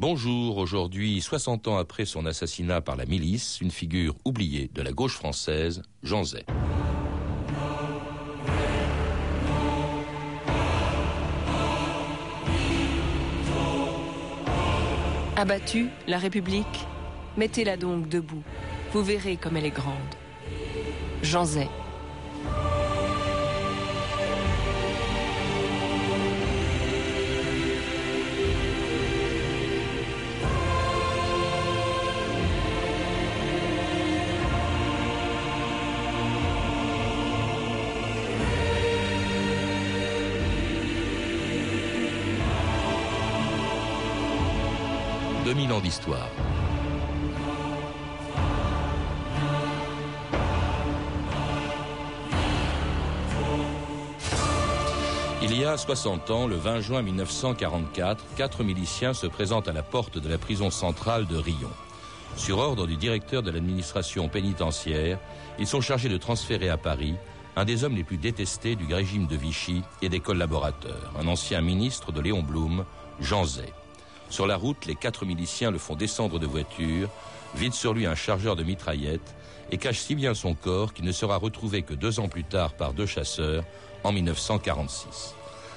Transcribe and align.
Bonjour, 0.00 0.58
aujourd'hui, 0.58 1.20
60 1.20 1.66
ans 1.66 1.76
après 1.76 2.04
son 2.04 2.24
assassinat 2.24 2.80
par 2.80 2.94
la 2.94 3.04
milice, 3.04 3.60
une 3.60 3.72
figure 3.72 4.14
oubliée 4.24 4.70
de 4.72 4.80
la 4.80 4.92
gauche 4.92 5.14
française, 5.14 5.82
Jean 6.04 6.22
Zay. 6.22 6.46
Abattue, 15.34 15.88
la 16.06 16.18
République, 16.18 16.86
mettez-la 17.36 17.76
donc 17.76 18.08
debout. 18.08 18.44
Vous 18.92 19.02
verrez 19.02 19.36
comme 19.36 19.56
elle 19.56 19.66
est 19.66 19.70
grande. 19.70 19.96
Jean 21.24 21.44
Zay. 21.44 21.68
D'histoire. 45.80 46.28
Il 55.40 55.56
y 55.56 55.64
a 55.64 55.76
60 55.76 56.30
ans, 56.30 56.46
le 56.46 56.56
20 56.56 56.80
juin 56.80 57.02
1944, 57.02 58.24
quatre 58.36 58.64
miliciens 58.64 59.14
se 59.14 59.26
présentent 59.26 59.68
à 59.68 59.72
la 59.72 59.82
porte 59.82 60.18
de 60.18 60.28
la 60.28 60.36
prison 60.36 60.70
centrale 60.70 61.26
de 61.26 61.36
Rion. 61.36 61.70
Sur 62.36 62.58
ordre 62.58 62.86
du 62.86 62.96
directeur 62.96 63.42
de 63.42 63.50
l'administration 63.50 64.28
pénitentiaire, 64.28 65.18
ils 65.58 65.66
sont 65.66 65.80
chargés 65.80 66.08
de 66.08 66.18
transférer 66.18 66.68
à 66.68 66.76
Paris 66.76 67.14
un 67.56 67.64
des 67.64 67.82
hommes 67.82 67.96
les 67.96 68.04
plus 68.04 68.18
détestés 68.18 68.76
du 68.76 68.92
régime 68.92 69.26
de 69.26 69.36
Vichy 69.36 69.82
et 70.02 70.08
des 70.08 70.20
collaborateurs, 70.20 71.12
un 71.18 71.26
ancien 71.26 71.60
ministre 71.60 72.12
de 72.12 72.20
Léon 72.20 72.42
Blum, 72.42 72.84
Jean 73.20 73.44
Zay. 73.44 73.72
Sur 74.30 74.46
la 74.46 74.56
route, 74.56 74.86
les 74.86 74.94
quatre 74.94 75.24
miliciens 75.24 75.70
le 75.70 75.78
font 75.78 75.96
descendre 75.96 76.38
de 76.38 76.46
voiture, 76.46 77.08
vident 77.54 77.74
sur 77.74 77.94
lui 77.94 78.06
un 78.06 78.14
chargeur 78.14 78.56
de 78.56 78.62
mitraillettes 78.62 79.34
et 79.70 79.78
cachent 79.78 80.00
si 80.00 80.14
bien 80.14 80.34
son 80.34 80.54
corps 80.54 80.92
qu'il 80.92 81.04
ne 81.04 81.12
sera 81.12 81.36
retrouvé 81.36 81.82
que 81.82 81.94
deux 81.94 82.20
ans 82.20 82.28
plus 82.28 82.44
tard 82.44 82.74
par 82.74 82.92
deux 82.92 83.06
chasseurs 83.06 83.64
en 84.04 84.12
1946. 84.12 85.34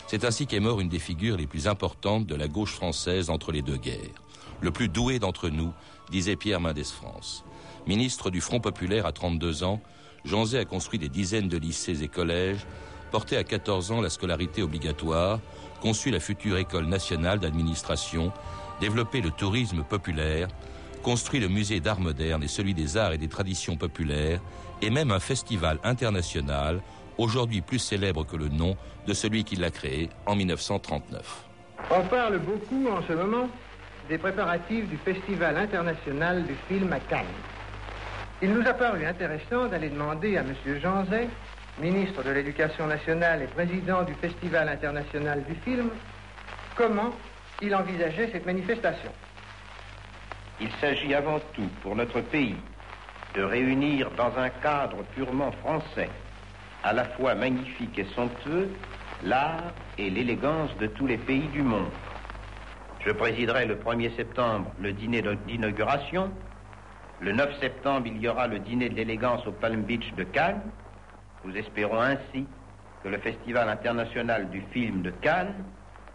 C'est 0.07 0.25
ainsi 0.25 0.47
qu'est 0.47 0.59
mort 0.59 0.81
une 0.81 0.89
des 0.89 0.99
figures 0.99 1.37
les 1.37 1.47
plus 1.47 1.67
importantes 1.67 2.25
de 2.25 2.35
la 2.35 2.47
gauche 2.47 2.73
française 2.73 3.29
entre 3.29 3.51
les 3.51 3.61
deux 3.61 3.77
guerres. 3.77 4.21
Le 4.59 4.71
plus 4.71 4.89
doué 4.89 5.19
d'entre 5.19 5.49
nous, 5.49 5.73
disait 6.09 6.35
Pierre 6.35 6.59
Mendès 6.59 6.83
France. 6.83 7.45
Ministre 7.87 8.29
du 8.29 8.41
Front 8.41 8.59
populaire 8.59 9.05
à 9.05 9.13
32 9.13 9.63
ans, 9.63 9.81
Jean 10.25 10.45
Zay 10.45 10.59
a 10.59 10.65
construit 10.65 10.99
des 10.99 11.09
dizaines 11.09 11.47
de 11.47 11.57
lycées 11.57 12.03
et 12.03 12.07
collèges, 12.07 12.67
porté 13.11 13.37
à 13.37 13.43
14 13.43 13.91
ans 13.91 14.01
la 14.01 14.09
scolarité 14.09 14.63
obligatoire, 14.63 15.39
conçu 15.81 16.09
la 16.09 16.19
future 16.19 16.57
école 16.57 16.85
nationale 16.85 17.39
d'administration, 17.39 18.31
développé 18.79 19.21
le 19.21 19.29
tourisme 19.29 19.83
populaire, 19.83 20.47
construit 21.03 21.39
le 21.39 21.47
musée 21.47 21.79
d'art 21.79 21.99
moderne 21.99 22.43
et 22.43 22.47
celui 22.47 22.73
des 22.73 22.97
arts 22.97 23.11
et 23.11 23.17
des 23.17 23.27
traditions 23.27 23.75
populaires, 23.75 24.39
et 24.81 24.89
même 24.89 25.11
un 25.11 25.19
festival 25.19 25.79
international, 25.83 26.81
aujourd'hui 27.17 27.61
plus 27.61 27.79
célèbre 27.79 28.25
que 28.25 28.37
le 28.37 28.49
nom 28.49 28.77
de 29.05 29.13
celui 29.13 29.43
qui 29.43 29.55
l'a 29.55 29.69
créé 29.69 30.09
en 30.25 30.35
1939. 30.35 31.45
On 31.89 32.03
parle 32.03 32.39
beaucoup 32.39 32.87
en 32.89 33.01
ce 33.07 33.13
moment 33.13 33.49
des 34.07 34.17
préparatifs 34.17 34.87
du 34.89 34.97
Festival 34.97 35.57
international 35.57 36.45
du 36.45 36.55
film 36.67 36.91
à 36.93 36.99
Cannes. 36.99 37.25
Il 38.41 38.53
nous 38.53 38.67
a 38.67 38.73
paru 38.73 39.05
intéressant 39.05 39.67
d'aller 39.67 39.89
demander 39.89 40.37
à 40.37 40.41
M. 40.41 40.55
Jean 40.81 41.05
Zay 41.05 41.29
ministre 41.81 42.23
de 42.23 42.29
l'Éducation 42.29 42.85
nationale 42.85 43.41
et 43.41 43.47
président 43.47 44.03
du 44.03 44.13
Festival 44.13 44.69
international 44.69 45.43
du 45.43 45.55
film, 45.55 45.89
comment 46.75 47.11
il 47.61 47.73
envisageait 47.75 48.29
cette 48.31 48.45
manifestation? 48.45 49.11
Il 50.61 50.69
s'agit 50.79 51.15
avant 51.15 51.39
tout 51.53 51.67
pour 51.81 51.95
notre 51.95 52.21
pays 52.21 52.55
de 53.33 53.41
réunir 53.41 54.11
dans 54.11 54.37
un 54.37 54.49
cadre 54.49 55.03
purement 55.15 55.51
français, 55.53 56.09
à 56.83 56.93
la 56.93 57.05
fois 57.05 57.33
magnifique 57.33 57.97
et 57.97 58.05
somptueux, 58.15 58.69
l'art 59.23 59.73
et 59.97 60.11
l'élégance 60.11 60.69
de 60.77 60.85
tous 60.85 61.07
les 61.07 61.17
pays 61.17 61.47
du 61.47 61.63
monde. 61.63 61.89
Je 63.03 63.11
présiderai 63.11 63.65
le 63.65 63.75
1er 63.75 64.15
septembre 64.15 64.71
le 64.79 64.93
dîner 64.93 65.23
d'inauguration. 65.47 66.31
Le 67.21 67.31
9 67.31 67.59
septembre, 67.59 68.05
il 68.05 68.21
y 68.21 68.27
aura 68.27 68.47
le 68.47 68.59
dîner 68.59 68.89
de 68.89 68.95
l'élégance 68.95 69.45
au 69.47 69.51
Palm 69.51 69.81
Beach 69.81 70.13
de 70.15 70.23
Cannes. 70.23 70.61
Nous 71.43 71.55
espérons 71.57 71.99
ainsi 71.99 72.47
que 73.03 73.09
le 73.09 73.17
Festival 73.17 73.67
international 73.69 74.49
du 74.49 74.61
film 74.73 75.01
de 75.01 75.09
Cannes 75.09 75.65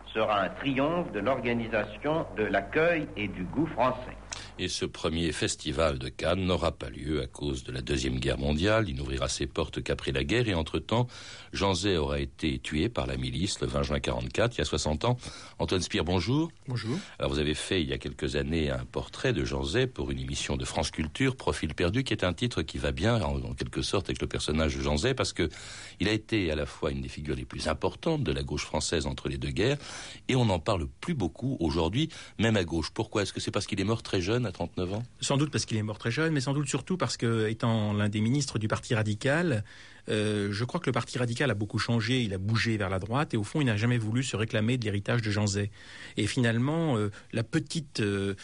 sera 0.07 0.43
un 0.43 0.49
triomphe 0.51 1.11
de 1.13 1.21
l'organisation, 1.21 2.27
de 2.37 2.45
l'accueil 2.45 3.09
et 3.17 3.29
du 3.29 3.45
goût 3.45 3.67
français. 3.67 4.17
Et 4.59 4.69
ce 4.69 4.87
premier 4.87 5.33
festival 5.33 5.99
de 5.99 6.09
Cannes 6.09 6.47
n'aura 6.47 6.73
pas 6.73 6.89
lieu 6.89 7.21
à 7.21 7.27
cause 7.27 7.63
de 7.63 7.73
la 7.73 7.83
Deuxième 7.83 8.19
Guerre 8.19 8.39
mondiale. 8.39 8.89
Il 8.89 8.97
n'ouvrira 8.97 9.29
ses 9.29 9.47
portes 9.47 9.83
qu'après 9.83 10.13
la 10.13 10.25
guerre. 10.25 10.49
Et 10.49 10.55
entre-temps, 10.55 11.09
Jean 11.53 11.75
Zay 11.75 11.99
aura 11.99 12.21
été 12.21 12.59
tué 12.59 12.89
par 12.89 13.07
la 13.07 13.19
milice 13.19 13.61
le 13.61 13.67
20 13.67 13.83
juin 13.83 14.01
44, 14.01 14.55
il 14.55 14.59
y 14.59 14.61
a 14.63 14.65
60 14.65 15.05
ans. 15.05 15.19
Antoine 15.59 15.83
Spire, 15.83 16.05
bonjour. 16.05 16.51
Bonjour. 16.69 16.97
Alors 17.19 17.31
vous 17.31 17.39
avez 17.39 17.53
fait 17.53 17.83
il 17.83 17.89
y 17.89 17.93
a 17.93 17.99
quelques 17.99 18.37
années 18.37 18.71
un 18.71 18.87
portrait 18.87 19.35
de 19.35 19.45
Jean 19.45 19.63
Zay 19.63 19.87
pour 19.87 20.11
une 20.11 20.19
émission 20.19 20.57
de 20.57 20.65
France 20.65 20.91
Culture, 20.91 21.37
Profil 21.37 21.75
perdu, 21.75 22.03
qui 22.03 22.15
est 22.15 22.25
un 22.25 22.33
titre 22.33 22.63
qui 22.63 22.79
va 22.79 22.93
bien 22.93 23.21
en, 23.21 23.53
quelque 23.53 23.83
sorte 23.83 24.09
avec 24.09 24.23
le 24.23 24.27
personnage 24.27 24.75
de 24.75 24.81
Jean 24.81 24.97
Zay 24.97 25.13
parce 25.13 25.35
que 25.35 25.51
il 26.01 26.09
a 26.09 26.13
été 26.13 26.51
à 26.51 26.55
la 26.55 26.65
fois 26.65 26.93
une 26.93 27.03
des 27.03 27.09
figures 27.09 27.37
les 27.37 27.45
plus 27.45 27.69
importantes 27.69 28.25
de 28.25 28.33
la 28.33 28.43
gauche 28.43 28.65
française 28.65 29.07
entre 29.07 29.29
les 29.29 29.37
deux 29.37 29.51
guerres 29.51 29.79
et 30.29 30.35
on 30.35 30.47
n'en 30.47 30.61
parle 30.61 30.87
plus 31.03 31.15
beaucoup 31.15 31.59
aujourd'hui, 31.61 32.09
même 32.39 32.57
à 32.57 32.65
gauche. 32.65 32.91
Pourquoi? 32.91 33.23
Est-ce 33.23 33.35
que 33.35 33.41
c'est 33.41 33.51
parce 33.51 33.67
qu'il 33.67 33.81
est 33.81 33.85
mort 33.85 34.03
très 34.03 34.23
jeune 34.23 34.46
à 34.47 34.53
39 34.53 34.95
ans? 34.95 35.03
Sans 35.21 35.37
doute 35.37 35.51
parce 35.51 35.65
qu'il 35.67 35.77
est 35.77 35.83
mort 35.83 35.99
très 35.99 36.11
jeune, 36.11 36.33
mais 36.33 36.41
sans 36.41 36.55
doute 36.55 36.69
surtout 36.69 36.97
parce 36.97 37.17
que, 37.17 37.49
étant 37.49 37.93
l'un 37.93 38.09
des 38.09 38.21
ministres 38.21 38.59
du 38.59 38.69
Parti 38.69 38.95
radical, 38.95 39.65
euh, 40.09 40.49
je 40.53 40.65
crois 40.65 40.81
que 40.81 40.87
le 40.87 40.93
Parti 40.93 41.19
radical 41.19 41.51
a 41.51 41.55
beaucoup 41.55 41.79
changé, 41.79 42.23
il 42.23 42.33
a 42.35 42.39
bougé 42.39 42.77
vers 42.77 42.89
la 42.89 42.99
droite, 42.99 43.35
et 43.35 43.37
au 43.37 43.45
fond, 43.45 43.61
il 43.61 43.67
n'a 43.67 43.77
jamais 43.77 43.99
voulu 43.99 44.23
se 44.23 44.37
réclamer 44.37 44.79
de 44.79 44.85
l'héritage 44.85 45.23
de 45.23 45.31
Jean 45.31 45.47
Zay. 45.47 45.71
Et 46.17 46.27
finalement, 46.27 46.97
euh, 46.97 47.11
la 47.33 47.43
petite 47.43 48.01
euh, 48.01 48.35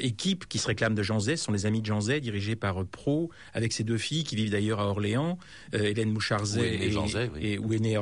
équipe 0.00 0.46
qui 0.48 0.58
se 0.58 0.66
réclame 0.66 0.94
de 0.94 1.02
Jean 1.02 1.20
Zay 1.20 1.36
sont 1.36 1.52
les 1.52 1.66
amis 1.66 1.80
de 1.80 1.86
Jean 1.86 2.00
Zay, 2.00 2.20
dirigés 2.20 2.56
par 2.56 2.84
Pro, 2.86 3.30
avec 3.54 3.72
ses 3.72 3.84
deux 3.84 3.98
filles 3.98 4.24
qui 4.24 4.36
vivent 4.36 4.50
d'ailleurs 4.50 4.80
à 4.80 4.86
Orléans, 4.86 5.38
Hélène 5.72 6.12
Mouchard-Zay 6.12 6.90
et, 7.40 7.52
et, 7.52 7.58
où 7.58 7.72
est 7.72 7.78
né, 7.78 7.98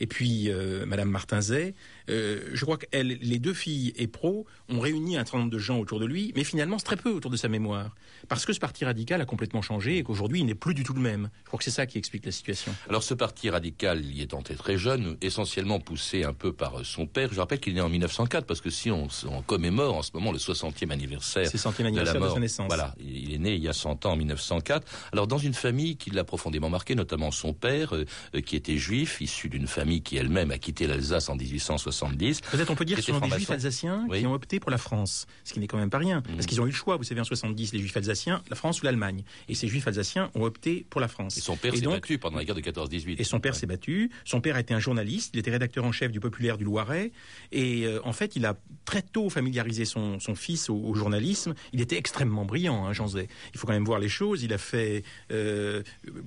et 0.00 0.06
puis 0.06 0.50
Madame 0.86 1.10
Martin 1.10 1.40
Zay. 1.40 1.74
je 2.08 2.60
crois 2.62 2.76
que 2.76 2.86
les 2.92 3.38
deux 3.38 3.54
filles 3.54 3.92
et 3.96 4.06
Pro 4.06 4.46
ont 4.68 4.80
réuni 4.80 5.16
un 5.16 5.24
certain 5.24 5.38
nombre 5.38 5.50
de 5.50 5.58
gens 5.58 5.78
autour 5.78 6.00
de 6.00 6.06
lui, 6.06 6.32
mais 6.36 6.44
finalement, 6.44 6.78
c'est 6.78 6.84
très 6.84 6.96
peu 6.96 7.10
autour 7.10 7.30
de 7.30 7.36
sa 7.36 7.48
mémoire. 7.48 7.94
Parce 8.28 8.44
que 8.44 8.52
ce 8.52 8.60
Parti 8.60 8.84
radical 8.84 9.20
a 9.20 9.24
complètement 9.24 9.62
changé 9.62 9.98
et 9.98 10.02
qu'aujourd'hui, 10.02 10.40
il 10.40 10.46
n'est 10.46 10.54
plus 10.54 10.74
du 10.74 10.82
tout 10.82 10.94
le 10.94 11.00
même. 11.00 11.30
Je 11.44 11.48
crois 11.48 11.58
que 11.58 11.64
c'est 11.64 11.70
ça 11.70 11.86
qui 11.86 11.98
explique 11.98 12.25
la 12.26 12.32
situation. 12.32 12.74
Alors 12.88 13.02
ce 13.02 13.14
parti 13.14 13.50
radical 13.50 14.04
y 14.04 14.22
est 14.22 14.34
entré 14.34 14.54
très 14.54 14.76
jeune, 14.76 15.16
essentiellement 15.20 15.80
poussé 15.80 16.24
un 16.24 16.32
peu 16.32 16.52
par 16.52 16.84
son 16.84 17.06
père. 17.06 17.30
Je 17.32 17.40
rappelle 17.40 17.60
qu'il 17.60 17.72
est 17.72 17.76
né 17.76 17.80
en 17.80 17.88
1904 17.88 18.46
parce 18.46 18.60
que 18.60 18.70
si 18.70 18.90
on, 18.90 19.08
commémore 19.46 19.96
en 19.96 20.02
ce 20.02 20.10
moment 20.14 20.32
le 20.32 20.38
60e 20.38 20.90
anniversaire, 20.90 21.50
de, 21.50 22.00
la 22.00 22.14
mort, 22.14 22.28
de 22.28 22.34
sa 22.34 22.40
naissance. 22.40 22.66
Voilà, 22.66 22.94
il 22.98 23.32
est 23.32 23.38
né 23.38 23.54
il 23.54 23.62
y 23.62 23.68
a 23.68 23.72
100 23.72 24.06
ans 24.06 24.12
en 24.12 24.16
1904. 24.16 24.86
Alors 25.12 25.26
dans 25.26 25.38
une 25.38 25.54
famille 25.54 25.96
qui 25.96 26.10
l'a 26.10 26.24
profondément 26.24 26.68
marqué, 26.68 26.94
notamment 26.94 27.30
son 27.30 27.52
père 27.52 27.94
euh, 27.94 28.04
qui 28.44 28.56
était 28.56 28.76
juif, 28.76 29.20
issu 29.20 29.48
d'une 29.48 29.66
famille 29.66 30.02
qui 30.02 30.16
elle-même 30.16 30.50
a 30.50 30.58
quitté 30.58 30.86
l'Alsace 30.86 31.28
en 31.28 31.36
1870. 31.36 32.40
Peut-être 32.40 32.70
on 32.70 32.74
peut 32.74 32.84
dire 32.84 32.96
que 32.96 33.02
ce 33.02 33.12
sont 33.12 33.20
des 33.20 33.30
juifs 33.30 33.50
alsaciens 33.50 34.06
qui 34.12 34.26
ont 34.26 34.34
opté 34.34 34.60
pour 34.60 34.70
la 34.70 34.78
France, 34.78 35.26
ce 35.44 35.52
qui 35.52 35.60
n'est 35.60 35.66
quand 35.66 35.78
même 35.78 35.90
pas 35.90 35.98
rien, 35.98 36.22
parce 36.22 36.38
mhm. 36.38 36.46
qu'ils 36.46 36.60
ont 36.60 36.66
eu 36.66 36.70
le 36.70 36.74
choix. 36.74 36.96
Vous 36.96 37.04
savez, 37.04 37.20
en 37.20 37.24
70, 37.24 37.72
les 37.72 37.78
juifs 37.78 37.96
alsaciens, 37.96 38.42
la 38.50 38.56
France 38.56 38.82
ou 38.82 38.84
l'Allemagne. 38.84 39.22
Et 39.48 39.54
ces 39.54 39.68
juifs 39.68 39.86
alsaciens 39.86 40.30
ont 40.34 40.42
opté 40.42 40.86
pour 40.90 41.00
la 41.00 41.08
France. 41.08 41.36
Et 41.36 41.40
son 41.40 41.56
père 41.56 41.74
s'est 41.74 41.86
battu 41.86 42.15
pendant 42.18 42.36
la 42.36 42.44
guerre 42.44 42.54
de 42.54 42.60
14-18. 42.60 43.16
Et 43.18 43.24
son 43.24 43.40
père 43.40 43.54
s'est 43.54 43.66
battu. 43.66 44.10
Son 44.24 44.40
père 44.40 44.56
a 44.56 44.60
été 44.60 44.74
un 44.74 44.78
journaliste. 44.78 45.30
Il 45.34 45.40
était 45.40 45.50
rédacteur 45.50 45.84
en 45.84 45.92
chef 45.92 46.10
du 46.10 46.20
Populaire 46.20 46.58
du 46.58 46.64
Loiret. 46.64 47.12
Et 47.52 47.86
euh, 47.86 48.00
en 48.04 48.12
fait, 48.12 48.36
il 48.36 48.44
a 48.46 48.56
très 48.84 49.02
tôt 49.02 49.30
familiarisé 49.30 49.84
son, 49.84 50.20
son 50.20 50.34
fils 50.34 50.70
au, 50.70 50.94
journalisme. 50.94 51.54
Il 51.72 51.80
était 51.80 51.96
extrêmement 51.96 52.44
brillant, 52.44 52.86
hein, 52.86 52.92
Jean 52.92 53.08
Zay. 53.08 53.28
Il 53.52 53.58
faut 53.58 53.66
quand 53.66 53.72
même 53.72 53.84
voir 53.84 53.98
les 53.98 54.08
choses. 54.08 54.42
Il 54.42 54.52
a 54.52 54.58
fait 54.58 55.02
euh, 55.30 55.82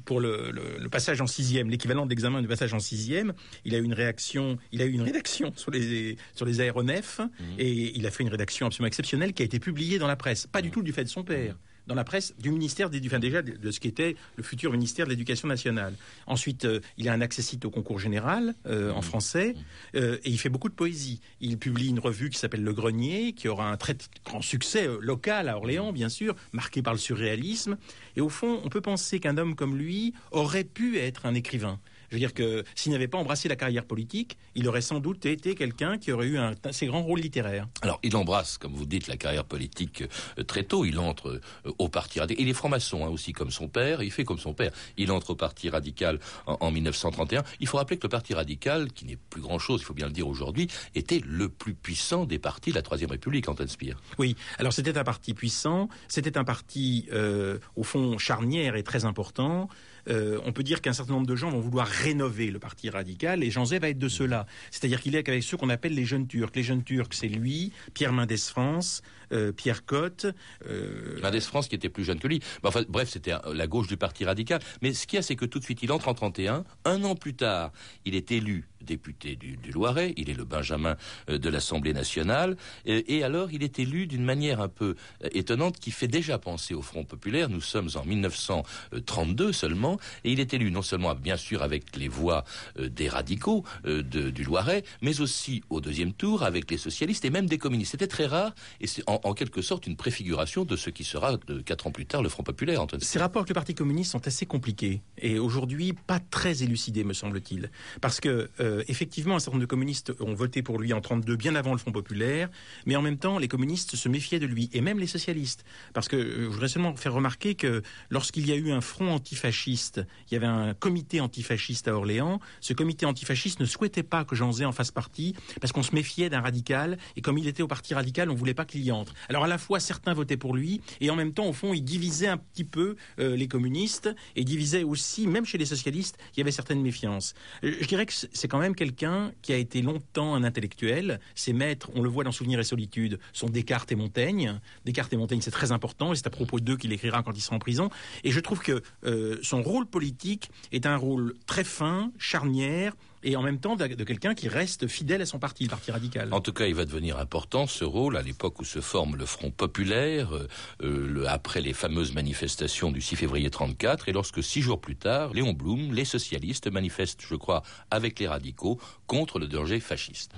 pour 0.06 0.20
le, 0.20 0.52
le, 0.52 0.90
passage 0.90 1.22
en 1.22 1.28
sixième, 1.28 1.70
l'équivalent 1.70 2.06
de 2.06 2.10
l'examen 2.10 2.42
du 2.42 2.48
passage 2.48 2.74
en 2.74 2.80
sixième. 2.80 3.34
Il 3.66 3.76
a 3.76 3.78
eu 3.78 3.84
une 3.84 3.94
réaction. 3.94 4.58
Il 4.72 4.82
a 4.82 4.86
eu 4.86 4.92
une 4.92 5.02
rédaction 5.02 5.52
sur 5.56 5.72
les 5.72 6.18
sur 6.36 6.46
les 6.46 6.62
aéronefs 6.62 7.20
mmh. 7.20 7.44
et 7.60 7.98
il 7.98 8.08
a 8.08 8.12
fait 8.12 8.24
une 8.24 8.30
rédaction 8.30 8.68
absolument 8.68 8.88
exceptionnelle 8.88 9.34
qui 9.34 9.44
a 9.44 9.46
été 9.46 9.60
publiée 9.60 10.00
dans 10.00 10.08
la 10.08 10.16
presse. 10.16 10.48
Pas 10.48 10.62
du 10.62 10.70
mmh. 10.70 10.72
tout 10.72 10.82
du 10.82 10.94
fait 10.94 11.04
de 11.04 11.10
son 11.10 11.24
père 11.24 11.56
dans 11.90 11.96
la 11.96 12.04
presse 12.04 12.36
du 12.38 12.52
ministère 12.52 12.90
des, 12.92 13.02
enfin 13.06 13.20
déjà 13.20 13.42
de, 13.42 13.72
ce 13.72 13.80
qui 13.80 13.88
était 13.88 14.16
le 14.38 14.44
futur 14.44 14.72
ministère 14.72 15.06
de 15.08 15.10
l'Éducation 15.10 15.48
nationale. 15.48 15.96
Ensuite, 16.28 16.66
euh, 16.66 16.80
il 16.98 17.10
a 17.10 17.14
un 17.14 17.20
accessite 17.20 17.66
au 17.66 17.72
concours 17.72 18.00
général 18.00 18.54
euh, 18.68 18.92
en 18.92 19.02
français 19.02 19.56
euh, 19.96 20.18
et 20.24 20.30
il 20.30 20.38
fait 20.38 20.50
beaucoup 20.50 20.70
de 20.70 20.76
poésie. 20.76 21.20
Il 21.42 21.58
publie 21.58 21.90
une 21.90 22.00
revue 22.00 22.30
qui 22.30 22.38
s'appelle 22.38 22.64
Le 22.64 22.74
Grenier, 22.74 23.34
qui 23.34 23.48
aura 23.48 23.72
un 23.72 23.76
très 23.76 23.98
grand 24.24 24.42
succès 24.42 24.88
local 25.02 25.50
à 25.50 25.58
Orléans, 25.58 25.92
bien 25.92 26.10
sûr, 26.10 26.36
marqué 26.52 26.84
par 26.84 26.94
le 26.94 27.00
surréalisme. 27.00 27.78
Et 28.16 28.22
au 28.22 28.30
fond, 28.30 28.62
on 28.64 28.70
peut 28.70 28.82
penser 28.82 29.20
qu'un 29.20 29.38
homme 29.38 29.56
comme 29.56 29.76
lui 29.76 30.14
aurait 30.32 30.64
pu 30.64 31.00
être 31.00 31.26
un 31.26 31.34
écrivain. 31.34 31.80
Je 32.10 32.16
veux 32.16 32.20
dire 32.20 32.34
que 32.34 32.64
s'il 32.76 32.92
n'avait 32.92 33.08
pas 33.08 33.18
embrassé 33.18 33.48
la 33.48 33.56
carrière 33.56 33.86
politique, 33.86 34.38
il 34.56 34.68
aurait 34.68 34.82
sans 34.82 35.00
doute 35.00 35.26
été 35.26 35.56
quelqu'un 35.56 35.98
qui 35.98 36.12
aurait 36.12 36.28
eu 36.28 36.38
un 36.38 36.56
assez 36.64 36.88
grand 36.88 37.04
rôle 37.04 37.20
littéraire. 37.20 37.68
Alors, 37.82 38.00
il 38.04 38.16
embrasse, 38.16 38.58
comme 38.58 38.74
vous 38.74 38.86
dites, 38.86 39.08
la 39.08 39.18
carrière 39.18 39.46
politique 39.46 40.04
euh, 40.38 40.44
très 40.44 40.64
tôt. 40.64 40.86
Il 40.86 41.00
entre 41.00 41.30
euh, 41.66 41.72
au 41.78 41.90
Parti 41.90 42.20
radical. 42.20 42.44
Il 42.44 42.50
est 42.50 42.54
franc-maçon 42.54 43.06
hein, 43.06 43.10
aussi, 43.10 43.34
comme 43.34 43.52
son 43.52 43.68
père. 43.68 44.02
Il 44.02 44.12
fait 44.12 44.24
comme 44.24 44.40
son 44.40 44.54
père. 44.54 44.72
Il 44.98 45.12
entre 45.12 45.32
au 45.32 45.36
Parti 45.36 45.70
radical 45.70 46.20
en, 46.46 46.72
1931. 46.72 47.44
Il 47.60 47.68
faut 47.68 47.78
rappeler 47.78 47.98
que 47.98 48.08
le 48.08 48.10
Parti 48.10 48.34
radical, 48.34 48.92
qui 48.92 49.06
n'est 49.06 49.18
plus 49.18 49.42
grand-chose, 49.42 49.82
il 49.82 49.86
faut 49.86 49.94
bien 49.94 50.08
le 50.08 50.14
dire 50.14 50.28
aujourd'hui, 50.28 50.68
était 50.96 51.22
le 51.26 51.50
plus 51.50 51.74
puissant 51.74 52.26
des 52.26 52.40
partis 52.40 52.72
de 52.72 52.76
la 52.76 52.82
Troisième 52.82 53.12
République, 53.12 53.48
Antoine 53.48 53.68
Spire. 53.68 54.02
Oui, 54.18 54.36
alors 54.58 54.74
c'était 54.74 54.98
un 54.98 55.04
parti 55.04 55.34
puissant, 55.34 55.90
c'était 56.08 56.38
un 56.38 56.44
parti, 56.44 57.08
euh, 57.12 57.60
au 57.76 57.84
fond, 57.84 58.18
charnière 58.18 58.76
et 58.76 58.84
très 58.84 59.06
important. 59.06 59.70
Euh, 60.10 60.40
on 60.46 60.52
peut 60.52 60.64
dire 60.64 60.82
qu'un 60.82 60.94
certain 60.94 61.14
nombre 61.14 61.28
de 61.28 61.36
gens 61.36 61.50
vont 61.50 61.60
vouloir 61.60 61.88
rénover 61.88 62.52
le 62.52 62.60
parti 62.60 62.90
radical 62.90 63.44
et 63.44 63.52
Jean 63.52 63.66
Zay 63.66 63.80
va 63.80 63.90
être 63.90 64.00
de 64.00 64.10
ceux-là. 64.10 64.46
C'est-à-dire 64.72 65.02
qu'il 65.02 65.16
est 65.16 65.28
avec 65.28 65.44
ceux 65.44 65.58
qu'on 65.58 65.70
appelle 65.70 65.94
les 65.94 66.06
jeunes 66.06 66.28
Turcs. 66.28 66.52
Les 66.56 66.64
jeunes 66.64 66.84
Turcs, 66.84 67.14
c'est 67.14 67.28
lui, 67.28 67.72
Pierre 67.94 68.14
Mendès 68.14 68.38
France, 68.38 69.02
euh, 69.32 69.52
Pierre 69.52 69.86
Cotte. 69.86 70.28
Euh... 70.68 71.20
Mendès 71.22 71.42
France 71.42 71.68
qui 71.68 71.76
était 71.76 71.90
plus 71.90 72.04
jeune 72.04 72.20
que 72.20 72.28
lui. 72.28 72.42
bref, 72.62 73.10
c'était 73.10 73.34
la 73.54 73.68
gauche 73.68 73.88
du 73.88 73.98
parti 73.98 74.26
radical. 74.26 74.62
Mais 74.82 74.94
ce 74.94 75.06
qu'il 75.08 75.18
y 75.18 75.20
a, 75.20 75.22
c'est 75.22 75.36
que 75.36 75.46
tout 75.46 75.60
de 75.60 75.64
suite, 75.64 75.84
il 75.84 75.92
entre 75.92 76.08
en 76.08 76.14
31. 76.14 76.64
Un 76.86 77.04
an 77.04 77.16
plus 77.16 77.36
tard, 77.36 77.72
il 78.06 78.16
est 78.16 78.32
élu 78.32 78.68
député 78.82 79.36
du, 79.36 79.58
Loiret, 79.72 80.14
il 80.18 80.30
est 80.30 80.34
le 80.34 80.46
Benjamin 80.46 80.96
euh, 81.30 81.38
de 81.38 81.50
l'Assemblée 81.50 81.94
nationale, 81.94 82.58
et, 82.86 83.24
alors 83.24 83.52
il 83.52 83.64
est 83.64 83.80
élu 83.80 84.08
d'une 84.08 84.24
manière 84.24 84.62
un 84.62 84.68
peu 84.68 84.96
euh, 85.24 85.30
étonnante 85.32 85.80
qui 85.80 85.92
fait 85.92 86.08
déjà 86.08 86.38
penser 86.38 86.74
au 86.74 86.82
Front 86.82 87.04
populaire. 87.04 87.50
Nous 87.50 87.62
sommes 87.62 87.90
en 87.96 88.06
1932 88.06 89.52
seulement, 89.52 90.00
et 90.24 90.32
il 90.32 90.40
est 90.40 90.54
élu 90.54 90.72
non 90.72 90.82
seulement 90.82 91.14
bien 91.16 91.38
sûr 91.38 91.62
avec 91.62 91.96
les 91.96 92.08
voix 92.08 92.44
euh, 92.78 92.90
des 92.90 93.10
radicaux 93.10 93.64
du 93.86 94.44
Loiret, 94.44 94.84
mais 95.02 95.22
aussi 95.22 95.64
au 95.70 95.82
deuxième 95.82 96.14
tour 96.14 96.44
avec 96.44 96.70
les 96.72 96.78
socialistes 96.78 97.26
et 97.26 97.30
même 97.30 97.48
des 97.48 97.58
communistes. 97.58 97.92
C'était 97.92 98.08
très 98.08 98.26
rare, 98.26 98.54
et 98.82 98.88
c'est 98.88 99.04
en, 99.08 99.34
quelque 99.34 99.62
sorte 99.62 99.88
une 99.88 99.96
préfiguration 99.96 100.66
de 100.66 100.76
ce 100.76 100.90
qui 100.90 101.04
sera 101.04 101.38
quatre 101.66 101.88
ans 101.88 101.92
plus 101.92 102.06
tard 102.06 102.22
le 102.22 102.30
Front 102.30 102.44
populaire. 102.44 102.86
Ces 103.00 103.20
rapports 103.20 103.42
avec 103.42 103.50
le 103.50 103.56
Parti 103.56 103.74
communiste 103.74 104.12
sont 104.12 104.28
assez 104.28 104.46
compliqués, 104.46 105.02
et 105.18 105.40
aujourd'hui 105.40 105.94
pas 105.94 106.20
très 106.20 106.64
élucidés, 106.64 107.04
me 107.04 107.14
semble-t-il, 107.14 107.72
parce 108.02 108.20
que 108.20 108.50
euh, 108.60 108.69
effectivement, 108.88 109.36
un 109.36 109.40
certain 109.40 109.52
nombre 109.52 109.62
de 109.62 109.70
communistes 109.70 110.14
ont 110.20 110.34
voté 110.34 110.62
pour 110.62 110.80
lui 110.80 110.94
en 110.94 111.02
32, 111.02 111.36
bien 111.36 111.56
avant 111.56 111.72
le 111.72 111.78
Front 111.78 111.92
populaire, 111.92 112.50
mais 112.86 112.96
en 112.96 113.02
même 113.02 113.18
temps, 113.18 113.38
les 113.38 113.48
communistes 113.48 113.96
se 113.96 114.10
méfiaient 114.10 114.40
de 114.40 114.46
lui, 114.46 114.70
et 114.74 114.82
même 114.82 115.00
les 115.00 115.08
socialistes. 115.08 115.66
Parce 115.94 116.08
que 116.08 116.16
euh, 116.16 116.44
je 116.44 116.48
voudrais 116.48 116.68
seulement 116.68 116.96
faire 116.96 117.14
remarquer 117.14 117.56
que 117.56 117.82
lorsqu'il 118.10 118.48
y 118.48 118.52
a 118.52 118.56
eu 118.56 118.72
un 118.72 118.82
front 118.82 119.12
antifasciste, 119.14 120.02
il 120.30 120.34
y 120.34 120.38
avait 120.38 120.48
un 120.48 120.74
comité 120.74 121.22
antifasciste 121.22 121.88
à 121.88 121.96
Orléans, 121.96 122.40
ce 122.62 122.74
comité 122.74 123.06
antifasciste 123.06 123.60
ne 123.60 123.66
souhaitait 123.66 124.04
pas 124.04 124.26
que 124.26 124.36
Jean 124.36 124.52
Zay 124.52 124.66
en 124.66 124.72
fasse 124.72 124.92
partie, 124.92 125.36
parce 125.62 125.72
qu'on 125.72 125.84
se 125.84 125.94
méfiait 125.94 126.30
d'un 126.30 126.42
radical, 126.42 126.98
et 127.16 127.22
comme 127.22 127.38
il 127.38 127.48
était 127.48 127.64
au 127.64 127.68
parti 127.68 127.94
radical, 127.94 128.30
on 128.30 128.36
voulait 128.36 128.54
pas 128.54 128.66
qu'il 128.66 128.82
y 128.82 128.92
entre. 128.92 129.14
Alors 129.30 129.44
à 129.44 129.48
la 129.48 129.58
fois, 129.58 129.80
certains 129.80 130.14
votaient 130.14 130.38
pour 130.38 130.56
lui, 130.56 130.82
et 131.02 131.10
en 131.10 131.16
même 131.16 131.34
temps, 131.34 131.46
au 131.46 131.54
fond, 131.54 131.74
il 131.74 131.82
divisait 131.84 132.28
un 132.28 132.38
petit 132.38 132.64
peu 132.64 132.96
euh, 133.20 133.36
les 133.36 133.48
communistes, 133.48 134.14
et 134.36 134.44
divisait 134.44 134.84
aussi, 134.84 135.28
même 135.28 135.46
chez 135.46 135.58
les 135.58 135.66
socialistes, 135.66 136.18
il 136.36 136.40
y 136.40 136.42
avait 136.42 136.52
certaines 136.52 136.82
méfiances. 136.82 137.34
je 137.64 137.86
dirais 137.86 138.06
que 138.06 138.14
c'est 138.14 138.48
quand 138.48 138.59
même 138.60 138.76
quelqu'un 138.76 139.32
qui 139.42 139.54
a 139.54 139.58
été 139.58 139.82
longtemps 139.82 140.36
un 140.36 140.44
intellectuel. 140.44 141.20
Ses 141.36 141.54
maîtres, 141.54 141.90
on 141.96 142.02
le 142.02 142.10
voit 142.10 142.24
dans 142.24 142.32
Souvenirs 142.32 142.60
et 142.60 142.64
Solitude, 142.64 143.20
sont 143.34 143.48
Descartes 143.48 143.92
et 143.92 143.96
Montaigne. 143.96 144.60
Descartes 144.86 145.14
et 145.14 145.18
Montaigne, 145.18 145.42
c'est 145.42 145.52
très 145.52 145.72
important, 145.72 146.14
et 146.14 146.16
c'est 146.16 146.28
à 146.28 146.32
propos 146.32 146.60
d'eux 146.60 146.78
qu'il 146.78 146.92
écrira 146.94 147.24
quand 147.24 147.34
il 147.36 147.42
sera 147.42 147.56
en 147.56 147.60
prison. 147.60 147.90
Et 148.24 148.32
je 148.32 148.40
trouve 148.40 148.60
que 148.60 148.82
euh, 149.06 149.38
son 149.42 149.62
rôle 149.62 149.86
politique 149.86 150.52
est 150.72 150.86
un 150.86 150.98
rôle 150.98 151.34
très 151.46 151.64
fin, 151.64 152.12
charnière, 152.18 152.96
et 153.24 153.36
en 153.36 153.42
même 153.42 153.60
temps 153.60 153.76
de, 153.76 153.88
quelqu'un 154.04 154.34
qui 154.34 154.48
reste 154.48 154.88
fidèle 154.88 155.22
à 155.22 155.26
son 155.26 155.40
parti, 155.40 155.64
le 155.64 155.70
Parti 155.70 155.92
radical. 155.92 156.34
En 156.34 156.42
tout 156.42 156.54
cas, 156.54 156.66
il 156.66 156.76
va 156.76 156.86
devenir 156.86 157.18
important 157.18 157.68
ce 157.68 157.84
rôle 157.84 158.18
à 158.18 158.22
l'époque 158.22 158.60
où 158.60 158.66
se 158.66 158.82
forme 158.82 159.16
le 159.16 159.26
Front 159.26 159.52
populaire, 159.52 160.36
euh, 160.36 160.48
euh, 160.84 161.26
après 161.28 161.62
les 161.62 161.74
fameuses 161.74 162.14
manifestations 162.14 162.92
du 162.92 163.02
6 163.02 163.16
février 163.16 163.50
34, 163.50 164.10
et 164.10 164.12
lorsque 164.12 164.44
six 164.44 164.62
jours 164.62 164.80
plus 164.80 164.96
tard, 164.96 165.34
Léon 165.34 165.54
Blum, 165.54 165.94
les 165.94 166.06
socialistes 166.06 166.72
manifestent, 166.72 167.22
je 167.22 167.36
crois, 167.36 167.64
avec 167.92 168.20
les 168.20 168.28
radicaux 168.28 168.80
contre 169.08 169.40
le 169.40 169.48
danger 169.48 169.80
fasciste. 169.80 170.32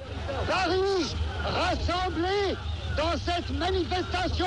Paris, 0.48 1.16
rassemblé 1.44 2.56
dans 2.98 3.18
cette 3.18 3.50
manifestation, 3.58 4.46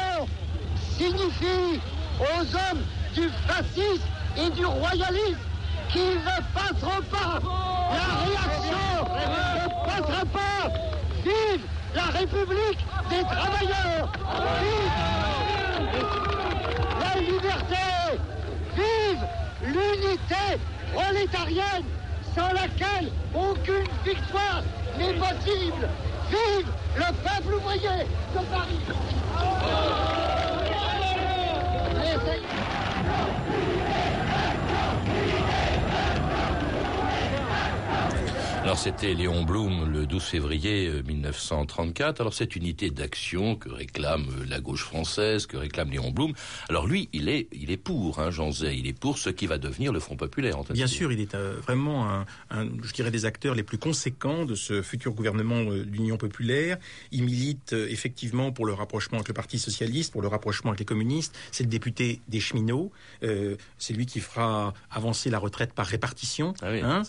signifie 0.99 1.81
aux 2.21 2.43
hommes 2.43 2.83
du 3.15 3.29
fascisme 3.47 4.03
et 4.37 4.51
du 4.51 4.65
royalisme 4.65 5.39
qui 5.91 5.99
ne 5.99 6.37
passeront 6.55 7.03
pas. 7.11 7.41
La 7.91 8.09
réaction 8.25 8.87
ne 9.15 9.69
passera 9.87 10.25
pas. 10.33 10.71
Vive 11.25 11.65
la 11.95 12.05
République 12.19 12.87
des 13.11 13.23
travailleurs. 13.23 14.13
Vive 14.61 14.97
la 17.01 17.21
liberté. 17.21 17.87
Vive 18.75 19.25
l'unité 19.63 20.61
prolétarienne 20.93 21.87
sans 22.35 22.53
laquelle 22.53 23.11
aucune 23.35 23.89
victoire 24.05 24.63
n'est 24.99 25.15
possible. 25.15 25.89
Vive 26.31 26.69
le 26.97 27.13
peuple 27.23 27.55
ouvrier 27.55 28.07
de 28.35 28.41
Paris. 28.51 30.34
Alors 38.65 38.79
c'était 38.79 39.13
Léon 39.13 39.43
Blum 39.43 39.93
le 39.93 40.07
12 40.07 40.23
février 40.23 40.91
1934. 41.07 42.21
Euh, 42.21 42.23
Alors 42.23 42.33
cette 42.33 42.57
unité 42.57 42.89
d'action 42.91 43.57
que 43.57 43.69
réclame 43.69 44.25
euh, 44.41 44.47
la 44.49 44.59
gauche 44.59 44.85
française, 44.85 45.45
que 45.45 45.59
réclame 45.59 45.91
Léon 45.91 46.11
Blum. 46.11 46.33
Alors 46.71 46.87
lui, 46.87 47.11
il 47.13 47.29
est, 47.29 47.47
il 47.53 47.71
est 47.71 47.77
pour, 47.77 48.21
hein, 48.21 48.31
Jean 48.31 48.51
Zay, 48.53 48.79
il 48.79 48.87
est 48.87 48.99
pour 48.99 49.19
ce 49.19 49.29
qui 49.29 49.47
va 49.47 49.59
devenir 49.59 49.93
le 49.93 50.01
Front 50.01 50.17
populaire. 50.17 50.57
Bien 50.71 50.87
sûr, 50.87 51.13
il 51.13 51.21
est 51.21 51.35
euh, 51.35 51.57
vraiment 51.63 52.11
un, 52.11 52.25
un, 52.51 52.67
je 52.83 52.93
dirais, 52.95 53.11
des 53.11 53.27
acteurs 53.27 53.55
les 53.55 53.63
plus 53.63 53.77
conséquents 53.77 54.47
de 54.47 54.55
ce 54.55 54.81
futur 54.81 55.13
gouvernement 55.13 55.63
de 55.63 55.83
l'Union 55.83 56.17
populaire. 56.17 56.79
Il 57.13 57.25
milite 57.25 57.75
effectivement 57.75 58.51
pour 58.51 58.65
le 58.65 58.73
rapprochement 58.73 59.19
avec 59.19 59.29
le 59.29 59.35
Parti 59.35 59.59
socialiste, 59.59 60.11
pour 60.11 60.23
le 60.23 60.29
rapprochement 60.29 60.71
avec 60.71 60.81
les 60.81 60.87
communistes. 60.87 61.37
C'est 61.53 61.65
le 61.65 61.71
député 61.71 62.23
des 62.29 62.41
cheminots. 62.41 62.91
c'est 63.21 63.93
lui 63.93 64.07
qui 64.07 64.21
fera 64.21 64.73
avancer 64.91 65.29
la 65.29 65.39
retraite 65.39 65.75
par 65.75 65.85
répartition. 65.85 66.55
Ah 66.63 66.71
oui, 66.73 66.81
hein, 66.81 67.03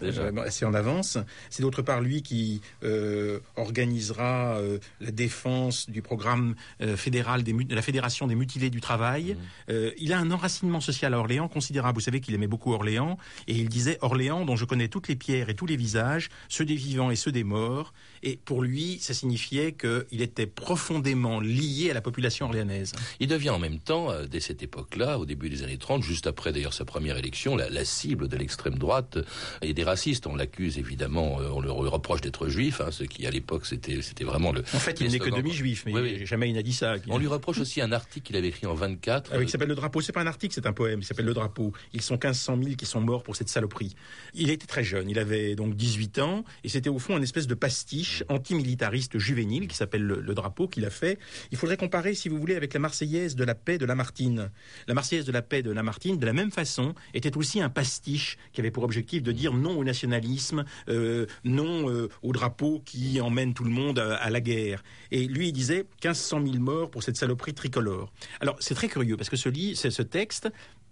c'est 0.49 0.65
en 0.65 0.73
avance. 0.73 1.17
C'est 1.49 1.61
d'autre 1.61 1.81
part 1.81 2.01
lui 2.01 2.21
qui 2.21 2.61
euh, 2.83 3.39
organisera 3.55 4.57
euh, 4.57 4.79
la 4.99 5.11
défense 5.11 5.89
du 5.89 6.01
programme 6.01 6.55
euh, 6.81 6.97
fédéral 6.97 7.43
de 7.43 7.75
la 7.75 7.81
Fédération 7.81 8.27
des 8.27 8.35
mutilés 8.35 8.69
du 8.69 8.81
travail. 8.81 9.35
Mmh. 9.69 9.73
il 9.97 10.13
a 10.13 10.19
un 10.19 10.31
enracinement 10.31 10.81
social 10.81 11.13
à 11.13 11.19
Orléans 11.19 11.47
considérable. 11.47 11.95
Vous 11.97 12.03
savez 12.03 12.21
qu'il 12.21 12.33
aimait 12.33 12.47
beaucoup 12.47 12.73
Orléans 12.73 13.17
et 13.47 13.53
il 13.53 13.69
disait 13.69 13.97
Orléans 14.01 14.45
dont 14.45 14.55
je 14.55 14.65
connais 14.65 14.87
toutes 14.87 15.07
les 15.07 15.15
pierres 15.15 15.49
et 15.49 15.55
tous 15.55 15.65
les 15.65 15.75
visages, 15.75 16.29
ceux 16.49 16.65
des 16.65 16.75
vivants 16.75 17.11
et 17.11 17.15
ceux 17.15 17.31
des 17.31 17.43
morts. 17.43 17.93
Et 18.25 18.37
pour 18.43 18.61
lui, 18.61 18.97
ça 18.99 19.13
signifiait 19.13 19.71
qu'il 19.73 20.21
était 20.21 20.47
profondément 20.47 21.39
lié 21.39 21.91
à 21.91 21.93
la 21.93 22.01
population 22.01 22.47
orléanaise. 22.47 22.91
Il 23.19 23.27
devient 23.27 23.51
en 23.51 23.59
même 23.59 23.79
temps, 23.79 24.09
dès 24.29 24.39
cette 24.39 24.63
époque-là, 24.63 25.19
au 25.19 25.25
début 25.25 25.49
des 25.49 25.63
années 25.63 25.77
30, 25.77 26.03
juste 26.03 26.27
après 26.27 26.51
d'ailleurs 26.51 26.73
sa 26.73 26.85
première 26.85 27.17
élection, 27.17 27.55
la, 27.55 27.69
la 27.69 27.85
cible 27.85 28.27
de 28.27 28.35
l'extrême 28.35 28.77
droite 28.77 29.19
et 29.61 29.73
des 29.73 29.83
racistes. 29.83 30.27
On 30.27 30.35
l'accuse 30.35 30.77
évidemment 30.77 31.39
euh, 31.39 31.49
on, 31.49 31.61
le 31.61 31.71
reproche 31.71 32.21
d'être 32.21 32.47
juif, 32.49 32.81
hein, 32.81 32.89
ce 32.91 33.03
qui 33.03 33.25
à 33.25 33.31
l'époque 33.31 33.65
c'était 33.65 34.01
c'était 34.01 34.23
vraiment 34.23 34.51
le. 34.51 34.61
En 34.73 34.79
fait, 34.79 34.99
il 35.01 35.11
n'est 35.11 35.19
que 35.19 35.29
demi-juif, 35.29 35.85
mais 35.85 36.25
jamais 36.25 36.49
il 36.49 36.53
n'a 36.53 36.63
dit 36.63 36.73
ça. 36.73 36.95
On 37.07 37.17
lui 37.17 37.27
reproche 37.27 37.59
aussi 37.59 37.81
un 37.81 37.91
article 37.91 38.27
qu'il 38.27 38.35
avait 38.35 38.47
écrit 38.47 38.67
en 38.67 38.73
24. 38.73 39.31
Ah, 39.33 39.43
qui 39.43 39.51
s'appelle 39.51 39.69
Le 39.69 39.75
Drapeau. 39.75 40.01
C'est 40.01 40.11
pas 40.11 40.21
un 40.21 40.27
article, 40.27 40.53
c'est 40.53 40.65
un 40.65 40.73
poème. 40.73 40.99
Il 41.01 41.05
s'appelle 41.05 41.25
Le 41.25 41.33
Drapeau. 41.33 41.73
Ils 41.93 42.01
sont 42.01 42.15
1500 42.15 42.59
000 42.63 42.75
qui 42.75 42.85
sont 42.85 43.01
morts 43.01 43.23
pour 43.23 43.35
cette 43.35 43.49
saloperie. 43.49 43.95
Il 44.33 44.49
était 44.49 44.67
très 44.67 44.83
jeune. 44.83 45.09
Il 45.09 45.19
avait 45.19 45.55
donc 45.55 45.75
18 45.75 46.19
ans 46.19 46.43
et 46.63 46.69
c'était 46.69 46.89
au 46.89 46.99
fond 46.99 47.17
une 47.17 47.23
espèce 47.23 47.47
de 47.47 47.55
pastiche 47.55 48.14
antimilitariste 48.29 49.17
juvénile 49.17 49.67
qui 49.67 49.75
s'appelle 49.75 50.03
le, 50.03 50.35
Drapeau 50.35 50.67
qu'il 50.67 50.83
a 50.85 50.89
fait. 50.89 51.17
Il 51.51 51.57
faudrait 51.57 51.77
comparer, 51.77 52.13
si 52.13 52.27
vous 52.27 52.37
voulez, 52.37 52.55
avec 52.55 52.73
la 52.73 52.79
Marseillaise 52.79 53.35
de 53.35 53.43
la 53.45 53.55
paix 53.55 53.77
de 53.77 53.85
Lamartine. 53.85 54.51
La 54.87 54.93
Marseillaise 54.93 55.25
de 55.25 55.31
la 55.31 55.41
paix 55.41 55.61
de 55.61 55.71
Lamartine, 55.71 56.17
de 56.17 56.25
la 56.25 56.33
même 56.33 56.51
façon, 56.51 56.93
était 57.13 57.37
aussi 57.37 57.61
un 57.61 57.69
pastiche 57.69 58.37
qui 58.51 58.59
avait 58.59 58.71
pour 58.71 58.83
objectif 58.83 59.23
de 59.23 59.31
dire 59.31 59.53
non 59.53 59.77
au 59.77 59.83
nationalisme, 59.83 60.65
euh, 60.89 61.25
non 61.45 61.85
au 62.21 62.31
drapeau 62.33 62.81
qui 62.85 63.21
emmène 63.21 63.53
tout 63.53 63.63
le 63.63 63.69
monde 63.69 63.99
à, 63.99 64.29
la 64.29 64.41
guerre. 64.41 64.83
Et 65.11 65.25
lui, 65.27 65.49
il 65.49 65.53
disait 65.53 65.85
1500 66.03 66.41
000 66.45 66.57
morts 66.59 66.91
pour 66.91 67.03
cette 67.03 67.17
saloperie 67.17 67.53
tricolore. 67.53 68.11
Alors, 68.41 68.57
c'est 68.59 68.75
très 68.75 68.87
curieux 68.87 69.15
parce 69.15 69.29
que 69.29 69.37
ce, 69.37 69.49
ce 69.75 70.01
texte 70.01 70.49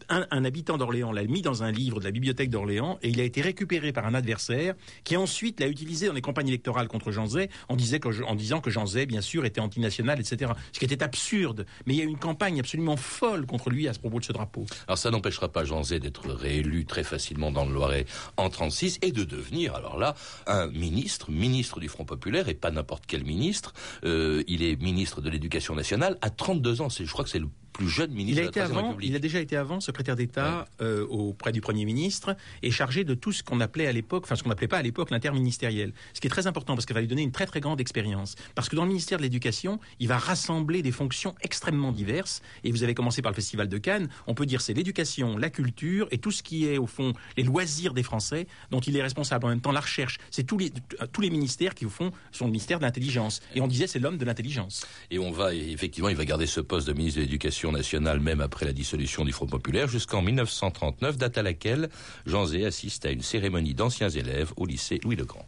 un, 0.09 0.45
habitant 0.45 0.77
d'Orléans 0.77 1.11
l'a 1.11 1.23
mis 1.23 1.41
dans 1.41 1.63
un 1.63 1.71
livre 1.71 1.99
de 1.99 2.05
la 2.05 2.11
bibliothèque 2.11 2.49
d'Orléans 2.49 2.99
et 3.01 3.09
il 3.09 3.19
a 3.19 3.23
été 3.23 3.41
récupéré 3.41 3.93
par 3.93 4.05
un 4.05 4.13
adversaire 4.13 4.75
qui 5.03 5.15
ensuite 5.17 5.59
l'a 5.59 5.67
utilisé 5.67 6.07
dans 6.07 6.13
les 6.13 6.21
campagnes 6.21 6.47
électorales 6.47 6.87
contre 6.87 7.11
Jean 7.13 7.27
Zay 7.27 7.49
en, 7.69 7.75
disant 7.75 8.59
que 8.61 8.69
Jean 8.69 8.85
Zay, 8.85 9.05
bien 9.05 9.21
sûr, 9.21 9.45
était 9.45 9.61
antinational, 9.61 10.19
etc. 10.19 10.51
Ce 10.71 10.79
qui 10.79 10.85
était 10.85 11.03
absurde. 11.03 11.65
Mais 11.85 11.93
il 11.93 11.97
y 11.97 12.01
a 12.01 12.05
eu 12.05 12.07
une 12.07 12.17
campagne 12.17 12.59
absolument 12.59 12.97
folle 12.97 13.45
contre 13.45 13.69
lui 13.69 13.87
à 13.87 13.93
ce 13.93 13.99
propos 13.99 14.19
de 14.19 14.25
ce 14.25 14.33
drapeau. 14.33 14.65
Alors 14.87 14.97
ça 14.97 15.11
n'empêchera 15.11 15.49
pas 15.49 15.63
Jean 15.63 15.83
Zay 15.83 15.99
d'être 15.99 16.29
réélu 16.29 16.85
très 16.85 17.03
facilement 17.03 17.51
dans 17.51 17.65
le 17.65 17.73
Loiret 17.73 18.05
en 18.37 18.49
36 18.49 18.99
et 19.01 19.11
de 19.11 19.23
devenir, 19.23 19.75
alors 19.75 19.97
là, 19.97 20.15
un 20.47 20.67
ministre, 20.67 21.31
ministre 21.31 21.79
du 21.79 21.87
Front 21.87 22.05
Populaire 22.05 22.49
et 22.49 22.53
pas 22.53 22.71
n'importe 22.71 23.05
quel 23.07 23.23
ministre. 23.23 23.73
Euh, 24.03 24.43
il 24.47 24.63
est 24.63 24.81
ministre 24.81 25.21
de 25.21 25.29
l'Éducation 25.29 25.75
nationale 25.75 26.17
à 26.21 26.29
32 26.29 26.81
ans. 26.81 26.89
Je 26.89 27.11
crois 27.11 27.23
que 27.23 27.29
c'est 27.29 27.39
le 27.39 27.49
plus 27.73 27.89
jeune 27.89 28.11
ministre 28.11 28.41
il 28.41 28.47
a 28.47 28.51
de 28.51 28.59
la 28.59 28.65
avant, 28.65 28.87
République. 28.87 29.09
Il 29.09 29.15
a 29.15 29.19
déjà 29.19 29.39
été 29.39 29.57
avant 29.57 29.79
secrétaire 29.79 30.15
d'État 30.15 30.67
euh, 30.81 31.05
auprès 31.07 31.51
du 31.51 31.59
Premier 31.59 31.85
ministre 31.85 32.37
et 32.61 32.71
chargé 32.71 33.03
de 33.03 33.13
tout 33.15 33.31
ce 33.31 33.43
qu'on 33.43 33.59
appelait 33.59 33.87
à 33.87 33.91
l'époque, 33.91 34.23
enfin 34.25 34.35
ce 34.35 34.43
qu'on 34.43 34.49
n'appelait 34.49 34.67
pas 34.67 34.77
à 34.77 34.81
l'époque 34.81 35.09
l'interministériel. 35.09 35.91
Ce 36.13 36.21
qui 36.21 36.27
est 36.27 36.29
très 36.29 36.47
important 36.47 36.75
parce 36.75 36.85
qu'il 36.85 36.93
va 36.93 37.01
lui 37.01 37.07
donner 37.07 37.23
une 37.23 37.31
très 37.31 37.45
très 37.45 37.59
grande 37.59 37.81
expérience. 37.81 38.35
Parce 38.55 38.69
que 38.69 38.75
dans 38.75 38.83
le 38.83 38.89
ministère 38.89 39.17
de 39.17 39.23
l'Éducation, 39.23 39.79
il 39.99 40.07
va 40.07 40.17
rassembler 40.17 40.81
des 40.81 40.91
fonctions 40.91 41.35
extrêmement 41.41 41.91
diverses. 41.91 42.41
Et 42.63 42.71
vous 42.71 42.83
avez 42.83 42.93
commencé 42.93 43.21
par 43.21 43.31
le 43.31 43.35
Festival 43.35 43.67
de 43.67 43.77
Cannes. 43.77 44.07
On 44.27 44.35
peut 44.35 44.45
dire 44.45 44.61
c'est 44.61 44.73
l'éducation, 44.73 45.37
la 45.37 45.49
culture 45.49 46.07
et 46.11 46.19
tout 46.19 46.31
ce 46.31 46.43
qui 46.43 46.67
est 46.67 46.77
au 46.77 46.87
fond 46.87 47.13
les 47.37 47.43
loisirs 47.43 47.93
des 47.93 48.03
Français 48.03 48.47
dont 48.71 48.79
il 48.79 48.95
est 48.95 49.01
responsable. 49.01 49.45
En 49.45 49.49
même 49.49 49.61
temps, 49.61 49.71
la 49.71 49.81
recherche, 49.81 50.19
c'est 50.31 50.43
tous 50.43 50.57
les 50.57 50.71
tous 51.11 51.21
les 51.21 51.29
ministères 51.29 51.73
qui 51.73 51.85
au 51.85 51.89
fond 51.89 52.11
sont 52.31 52.45
le 52.45 52.51
ministère 52.51 52.79
de 52.79 52.83
l'intelligence. 52.83 53.41
Et 53.55 53.61
on 53.61 53.67
disait 53.67 53.87
c'est 53.87 53.99
l'homme 53.99 54.17
de 54.17 54.25
l'intelligence. 54.25 54.85
Et 55.09 55.19
on 55.19 55.31
va 55.31 55.53
effectivement, 55.53 56.09
il 56.09 56.15
va 56.15 56.25
garder 56.25 56.45
ce 56.45 56.59
poste 56.59 56.87
de 56.87 56.93
ministre 56.93 57.19
de 57.19 57.25
l'Éducation 57.25 57.62
nationale 57.71 58.19
même 58.19 58.41
après 58.41 58.65
la 58.65 58.73
dissolution 58.73 59.23
du 59.23 59.31
Front 59.31 59.47
populaire 59.47 59.87
jusqu'en 59.87 60.21
1939, 60.21 61.17
date 61.17 61.37
à 61.37 61.43
laquelle 61.43 61.89
Jean 62.25 62.45
Zé 62.45 62.65
assiste 62.65 63.05
à 63.05 63.11
une 63.11 63.21
cérémonie 63.21 63.73
d'anciens 63.73 64.09
élèves 64.09 64.51
au 64.57 64.65
lycée 64.65 64.99
Louis-le-Grand. 65.03 65.45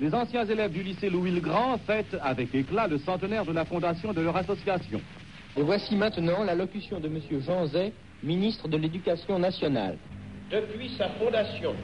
Les 0.00 0.12
anciens 0.14 0.44
élèves 0.44 0.72
du 0.72 0.82
lycée 0.82 1.10
Louis-le-Grand 1.10 1.78
fêtent 1.86 2.16
avec 2.22 2.54
éclat 2.54 2.88
le 2.88 2.98
centenaire 2.98 3.44
de 3.44 3.52
la 3.52 3.64
fondation 3.64 4.12
de 4.12 4.20
leur 4.20 4.36
association. 4.36 5.00
Et 5.56 5.62
voici 5.62 5.94
maintenant 5.94 6.42
la 6.42 6.54
locution 6.54 6.98
de 6.98 7.06
M. 7.06 7.20
Jean 7.46 7.66
Zay, 7.66 7.92
ministre 8.22 8.68
de 8.68 8.76
l'Éducation 8.76 9.38
nationale. 9.38 9.98
Depuis 10.50 10.90
sa 10.98 11.08
fondation, 11.10 11.74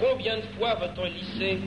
combien 0.00 0.36
de 0.36 0.42
fois 0.58 0.74
votre 0.74 1.06
lycée 1.06 1.58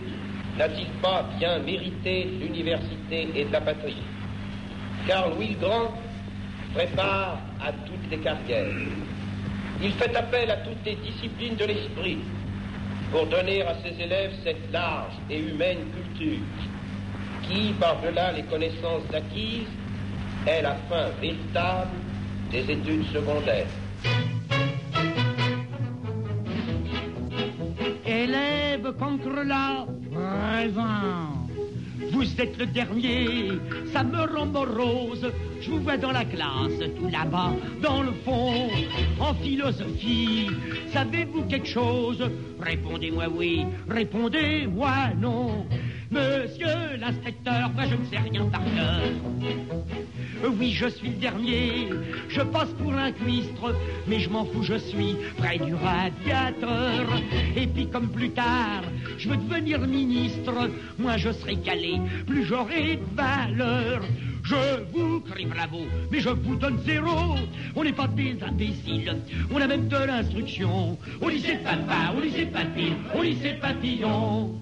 n'a-t-il 0.58 0.88
pas 1.02 1.30
bien 1.38 1.60
mérité 1.60 2.26
l'université 2.26 3.30
et 3.36 3.46
de 3.46 3.52
la 3.52 3.62
patrie? 3.62 3.96
Car 5.08 5.30
Louis 5.30 5.56
le 5.60 5.68
Grand 5.68 5.92
prépare 6.74 7.40
à 7.62 7.72
toutes 7.86 8.10
les 8.10 8.18
carrières. 8.18 8.74
Il 9.82 9.92
fait 9.94 10.16
appel 10.16 10.50
à 10.52 10.58
toutes 10.58 10.84
les 10.86 10.96
disciplines 10.96 11.56
de 11.56 11.66
l'esprit 11.66 12.20
pour 13.12 13.26
donner 13.28 13.62
à 13.62 13.76
ses 13.84 14.02
élèves 14.02 14.34
cette 14.44 14.72
large 14.72 15.14
et 15.30 15.40
humaine 15.40 15.80
culture 15.94 16.40
qui, 17.44 17.74
par-delà 17.80 18.32
les 18.32 18.44
connaissances 18.44 19.04
acquises, 19.14 19.68
est 20.48 20.62
la 20.62 20.76
fin 20.90 21.10
véritable 21.22 21.92
des 22.52 22.72
études 22.72 23.06
secondaires. 23.14 23.68
Élève 28.06 28.94
contre 28.98 29.44
la 29.44 29.86
raison 30.58 31.35
vous 32.12 32.24
êtes 32.42 32.58
le 32.58 32.66
dernier, 32.66 33.50
ça 33.94 34.04
me 34.04 34.22
rend 34.36 34.46
morose. 34.46 35.32
Je 35.62 35.72
vous 35.72 35.80
vois 35.80 35.98
dans 35.98 36.12
la 36.12 36.26
classe, 36.26 36.80
tout 36.98 37.08
là-bas, 37.10 37.54
dans 37.82 38.04
le 38.04 38.12
fond, 38.24 38.68
en 39.20 39.34
philosophie. 39.34 40.48
Savez-vous 40.94 41.44
quelque 41.44 41.68
chose? 41.68 42.24
Répondez-moi 42.60 43.26
oui, 43.36 43.66
répondez-moi 43.90 45.10
non. 45.20 45.66
Monsieur 46.16 46.96
l'inspecteur, 46.98 47.72
moi 47.76 47.84
je 47.90 47.96
ne 47.96 48.06
sais 48.06 48.18
rien 48.18 48.46
par 48.46 48.62
cœur. 48.64 49.02
Oui, 50.58 50.72
je 50.72 50.88
suis 50.88 51.10
le 51.10 51.16
dernier, 51.16 51.90
je 52.30 52.40
passe 52.40 52.70
pour 52.82 52.94
un 52.94 53.12
cuistre, 53.12 53.76
mais 54.08 54.20
je 54.20 54.30
m'en 54.30 54.46
fous, 54.46 54.64
je 54.64 54.76
suis 54.76 55.18
près 55.38 55.58
du 55.58 55.76
radiateur. 55.76 57.06
Et 57.58 57.68
puis 57.68 57.90
comme 57.90 58.08
plus 58.08 58.30
tard, 58.30 58.84
je 59.18 59.28
veux 59.28 59.36
devenir 59.36 59.82
ministre, 59.82 60.70
moi 60.98 61.18
je 61.18 61.34
serai 61.34 61.58
calé, 61.58 62.00
plus 62.26 62.46
j'aurai 62.46 62.96
de 62.96 63.16
valeur. 63.18 64.02
Je 64.44 64.84
vous 64.94 65.20
crie 65.20 65.48
bravo, 65.48 65.82
mais 66.12 66.22
je 66.22 66.30
vous 66.30 66.56
donne 66.56 66.78
zéro. 66.86 67.36
On 67.76 67.84
n'est 67.84 67.92
pas 67.92 68.08
des 68.08 68.38
imbéciles, 68.42 69.18
on 69.52 69.60
a 69.60 69.68
même 69.68 69.90
de 69.90 69.98
l'instruction. 69.98 70.98
Au 71.20 71.28
lycée 71.28 71.58
papa, 71.62 72.14
au 72.16 72.22
lycée 72.22 72.46
papy, 72.46 72.94
au 73.14 73.22
lycée 73.22 73.58
papillon. 73.60 74.56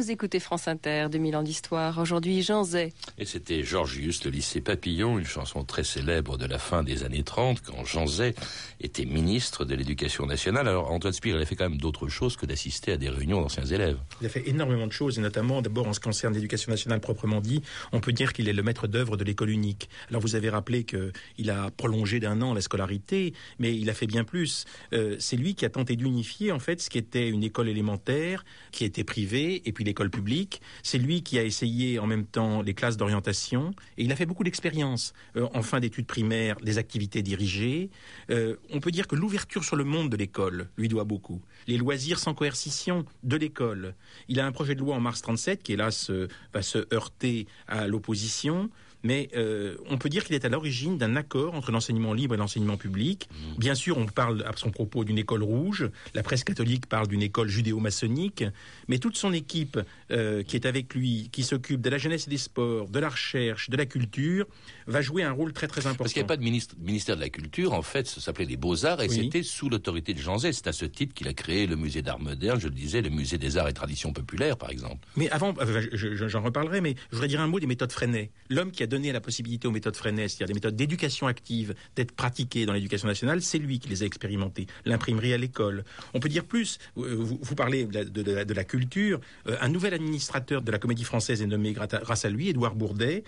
Vous 0.00 0.10
écoutez 0.10 0.40
France 0.40 0.66
Inter, 0.66 1.08
2000 1.12 1.36
ans 1.36 1.42
d'histoire. 1.42 1.98
Aujourd'hui, 1.98 2.40
Jean 2.42 2.64
Zay. 2.64 2.94
Et 3.18 3.26
c'était 3.26 3.62
Georgius, 3.62 4.24
le 4.24 4.30
lycée 4.30 4.62
Papillon, 4.62 5.18
une 5.18 5.26
chanson 5.26 5.62
très 5.62 5.84
célèbre 5.84 6.38
de 6.38 6.46
la 6.46 6.58
fin 6.58 6.82
des 6.82 7.04
années 7.04 7.22
30, 7.22 7.60
quand 7.60 7.84
Jean 7.84 8.06
Zay 8.06 8.34
était 8.80 9.04
ministre 9.04 9.66
de 9.66 9.74
l'Éducation 9.74 10.24
nationale. 10.24 10.68
Alors, 10.68 10.90
Antoine 10.90 11.12
Spire, 11.12 11.36
il 11.36 11.42
a 11.42 11.44
fait 11.44 11.54
quand 11.54 11.68
même 11.68 11.78
d'autres 11.78 12.08
choses 12.08 12.38
que 12.38 12.46
d'assister 12.46 12.92
à 12.92 12.96
des 12.96 13.10
réunions 13.10 13.42
d'anciens 13.42 13.66
élèves. 13.66 13.98
Il 14.22 14.26
a 14.26 14.30
fait 14.30 14.48
énormément 14.48 14.86
de 14.86 14.92
choses, 14.92 15.18
et 15.18 15.20
notamment, 15.20 15.60
d'abord, 15.60 15.86
en 15.86 15.92
ce 15.92 16.00
qui 16.00 16.04
concerne 16.04 16.32
l'éducation 16.32 16.70
nationale 16.70 17.00
proprement 17.00 17.42
dit, 17.42 17.60
on 17.92 18.00
peut 18.00 18.12
dire 18.14 18.32
qu'il 18.32 18.48
est 18.48 18.54
le 18.54 18.62
maître 18.62 18.86
d'œuvre 18.86 19.18
de 19.18 19.24
l'école 19.24 19.50
unique. 19.50 19.90
Alors, 20.08 20.22
vous 20.22 20.34
avez 20.34 20.48
rappelé 20.48 20.84
qu'il 20.84 21.50
a 21.50 21.70
prolongé 21.72 22.20
d'un 22.20 22.40
an 22.40 22.54
la 22.54 22.62
scolarité, 22.62 23.34
mais 23.58 23.76
il 23.76 23.90
a 23.90 23.92
fait 23.92 24.06
bien 24.06 24.24
plus. 24.24 24.64
Euh, 24.94 25.16
c'est 25.18 25.36
lui 25.36 25.54
qui 25.54 25.66
a 25.66 25.68
tenté 25.68 25.94
d'unifier, 25.94 26.52
en 26.52 26.58
fait, 26.58 26.80
ce 26.80 26.88
qui 26.88 26.96
était 26.96 27.28
une 27.28 27.44
école 27.44 27.68
élémentaire, 27.68 28.46
qui 28.72 28.86
était 28.86 29.04
privée, 29.04 29.60
et 29.66 29.72
puis 29.72 29.84
l'école 29.90 30.10
publique. 30.10 30.62
C'est 30.82 30.98
lui 30.98 31.22
qui 31.22 31.38
a 31.38 31.42
essayé 31.42 31.98
en 31.98 32.06
même 32.06 32.24
temps 32.24 32.62
les 32.62 32.74
classes 32.74 32.96
d'orientation 32.96 33.72
et 33.98 34.04
il 34.04 34.12
a 34.12 34.16
fait 34.16 34.26
beaucoup 34.26 34.44
d'expériences 34.44 35.12
euh, 35.36 35.48
en 35.52 35.62
fin 35.62 35.80
d'études 35.80 36.06
primaires, 36.06 36.56
des 36.60 36.78
activités 36.78 37.22
dirigées. 37.22 37.90
Euh, 38.30 38.56
on 38.70 38.78
peut 38.78 38.92
dire 38.92 39.08
que 39.08 39.16
l'ouverture 39.16 39.64
sur 39.64 39.76
le 39.76 39.84
monde 39.84 40.08
de 40.08 40.16
l'école 40.16 40.68
lui 40.76 40.88
doit 40.88 41.04
beaucoup. 41.04 41.42
Les 41.66 41.76
loisirs 41.76 42.20
sans 42.20 42.34
coercition 42.34 43.04
de 43.24 43.36
l'école. 43.36 43.94
Il 44.28 44.38
a 44.38 44.46
un 44.46 44.52
projet 44.52 44.76
de 44.76 44.80
loi 44.80 44.94
en 44.94 45.00
mars 45.00 45.22
37 45.22 45.62
qui 45.62 45.72
hélas 45.72 46.10
va 46.54 46.62
se 46.62 46.86
heurter 46.94 47.46
à 47.66 47.88
l'opposition 47.88 48.70
mais 49.02 49.28
euh, 49.36 49.76
on 49.88 49.98
peut 49.98 50.08
dire 50.08 50.24
qu'il 50.24 50.34
est 50.34 50.44
à 50.44 50.48
l'origine 50.48 50.98
d'un 50.98 51.16
accord 51.16 51.54
entre 51.54 51.72
l'enseignement 51.72 52.12
libre 52.12 52.34
et 52.34 52.38
l'enseignement 52.38 52.76
public. 52.76 53.28
Mmh. 53.30 53.58
Bien 53.58 53.74
sûr, 53.74 53.98
on 53.98 54.06
parle 54.06 54.42
à 54.46 54.52
son 54.56 54.70
propos 54.70 55.04
d'une 55.04 55.18
école 55.18 55.42
rouge, 55.42 55.88
la 56.14 56.22
presse 56.22 56.44
catholique 56.44 56.86
parle 56.86 57.08
d'une 57.08 57.22
école 57.22 57.48
judéo-maçonnique, 57.48 58.44
mais 58.88 58.98
toute 58.98 59.16
son 59.16 59.32
équipe 59.32 59.78
euh, 60.10 60.42
qui 60.42 60.56
est 60.56 60.66
avec 60.66 60.94
lui, 60.94 61.28
qui 61.32 61.42
s'occupe 61.42 61.80
de 61.80 61.90
la 61.90 61.98
jeunesse 61.98 62.26
et 62.26 62.30
des 62.30 62.36
sports, 62.36 62.88
de 62.88 62.98
la 62.98 63.08
recherche, 63.08 63.70
de 63.70 63.76
la 63.76 63.86
culture, 63.86 64.46
va 64.90 65.00
jouer 65.00 65.22
un 65.22 65.32
rôle 65.32 65.52
très 65.52 65.66
très 65.66 65.82
important. 65.82 66.04
Parce 66.04 66.12
qu'il 66.12 66.22
n'y 66.22 66.26
a 66.26 66.28
pas 66.28 66.36
de 66.36 66.42
ministère 66.42 67.16
de 67.16 67.20
la 67.20 67.28
Culture, 67.28 67.72
en 67.72 67.82
fait, 67.82 68.06
ça 68.06 68.20
s'appelait 68.20 68.44
les 68.44 68.56
Beaux-Arts, 68.56 69.02
et 69.02 69.08
c'était 69.08 69.42
sous 69.42 69.68
l'autorité 69.68 70.14
de 70.14 70.18
Jean 70.18 70.38
Zay. 70.38 70.52
C'est 70.52 70.66
à 70.66 70.72
ce 70.72 70.84
titre 70.84 71.14
qu'il 71.14 71.28
a 71.28 71.32
créé 71.32 71.66
le 71.66 71.76
musée 71.76 72.02
d'art 72.02 72.18
moderne, 72.18 72.60
je 72.60 72.68
le 72.68 72.74
disais, 72.74 73.02
le 73.02 73.10
musée 73.10 73.38
des 73.38 73.56
arts 73.56 73.68
et 73.68 73.72
traditions 73.72 74.12
populaires, 74.12 74.56
par 74.56 74.70
exemple. 74.70 75.06
Mais 75.16 75.30
avant, 75.30 75.54
euh, 75.60 75.82
j'en 75.92 76.42
reparlerai, 76.42 76.80
mais 76.80 76.94
je 77.10 77.16
voudrais 77.16 77.28
dire 77.28 77.40
un 77.40 77.46
mot 77.46 77.60
des 77.60 77.66
méthodes 77.66 77.92
Freinet. 77.92 78.30
L'homme 78.48 78.70
qui 78.70 78.82
a 78.82 78.86
donné 78.86 79.12
la 79.12 79.20
possibilité 79.20 79.68
aux 79.68 79.70
méthodes 79.70 79.96
Freinet, 79.96 80.28
c'est-à-dire 80.28 80.48
des 80.48 80.54
méthodes 80.54 80.76
d'éducation 80.76 81.26
active, 81.26 81.74
d'être 81.96 82.12
pratiquées 82.12 82.66
dans 82.66 82.72
l'éducation 82.72 83.08
nationale, 83.08 83.42
c'est 83.42 83.58
lui 83.58 83.78
qui 83.78 83.88
les 83.88 84.02
a 84.02 84.06
expérimentées. 84.06 84.66
L'imprimerie 84.84 85.32
à 85.32 85.38
l'école. 85.38 85.84
On 86.14 86.20
peut 86.20 86.28
dire 86.28 86.44
plus, 86.44 86.78
euh, 86.98 87.16
vous, 87.18 87.54
parlez 87.54 87.84
de 87.84 88.54
la, 88.54 88.64
culture, 88.64 89.20
euh, 89.46 89.56
un 89.60 89.68
nouvel 89.68 89.94
administrateur 89.94 90.62
de 90.62 90.70
la 90.70 90.78
comédie 90.78 91.04
française 91.04 91.42
est 91.42 91.46
nommé 91.46 91.72
grâce 91.72 92.24
à 92.24 92.30
lui, 92.30 92.48
Édouard 92.48 92.74
Bourdet, 92.74 93.24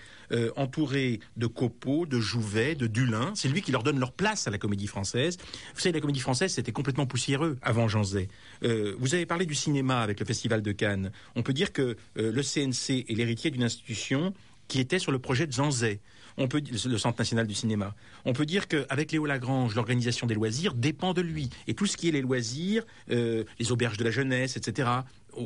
entouré 0.55 1.19
de 1.37 1.47
Copeau, 1.53 2.05
de 2.05 2.19
Jouvet, 2.19 2.75
de 2.75 2.87
Dulin. 2.87 3.31
C'est 3.35 3.47
lui 3.47 3.61
qui 3.61 3.71
leur 3.71 3.83
donne 3.83 3.99
leur 3.99 4.11
place 4.11 4.47
à 4.47 4.51
la 4.51 4.57
comédie 4.57 4.87
française. 4.87 5.37
Vous 5.73 5.79
savez, 5.79 5.93
la 5.93 6.01
comédie 6.01 6.19
française, 6.19 6.53
c'était 6.53 6.71
complètement 6.71 7.05
poussiéreux 7.05 7.57
avant 7.61 7.87
Jean 7.87 8.03
Zay. 8.03 8.27
vous 8.61 9.13
avez 9.13 9.25
parlé 9.25 9.45
du 9.45 9.55
cinéma 9.55 10.01
avec 10.01 10.19
le 10.19 10.25
Festival 10.25 10.61
de 10.61 10.71
Cannes. 10.71 11.11
On 11.35 11.43
peut 11.43 11.53
dire 11.53 11.71
que 11.71 11.95
le 12.15 12.41
CNC 12.41 13.05
est 13.09 13.15
l'héritier 13.15 13.51
d'une 13.51 13.63
institution 13.63 14.33
qui 14.67 14.79
était 14.79 14.99
sur 14.99 15.11
le 15.11 15.19
projet 15.19 15.47
de 15.47 15.53
Zanzé. 15.53 16.01
On 16.37 16.47
peut 16.47 16.61
le 16.71 16.97
Centre 16.97 17.19
national 17.19 17.45
du 17.45 17.53
cinéma. 17.53 17.95
On 18.25 18.33
peut 18.33 18.45
dire 18.45 18.67
qu'avec 18.67 19.11
Léo 19.11 19.25
Lagrange, 19.25 19.75
l'organisation 19.75 20.25
des 20.25 20.33
loisirs 20.33 20.73
dépend 20.73 21.13
de 21.13 21.21
lui. 21.21 21.49
Et 21.67 21.75
tout 21.75 21.85
ce 21.85 21.95
qui 21.95 22.09
est 22.09 22.11
les 22.11 22.21
loisirs, 22.21 22.83
euh, 23.11 23.43
les 23.59 23.71
auberges 23.71 23.97
de 23.97 24.03
la 24.03 24.11
jeunesse, 24.11 24.57
etc., 24.57 24.89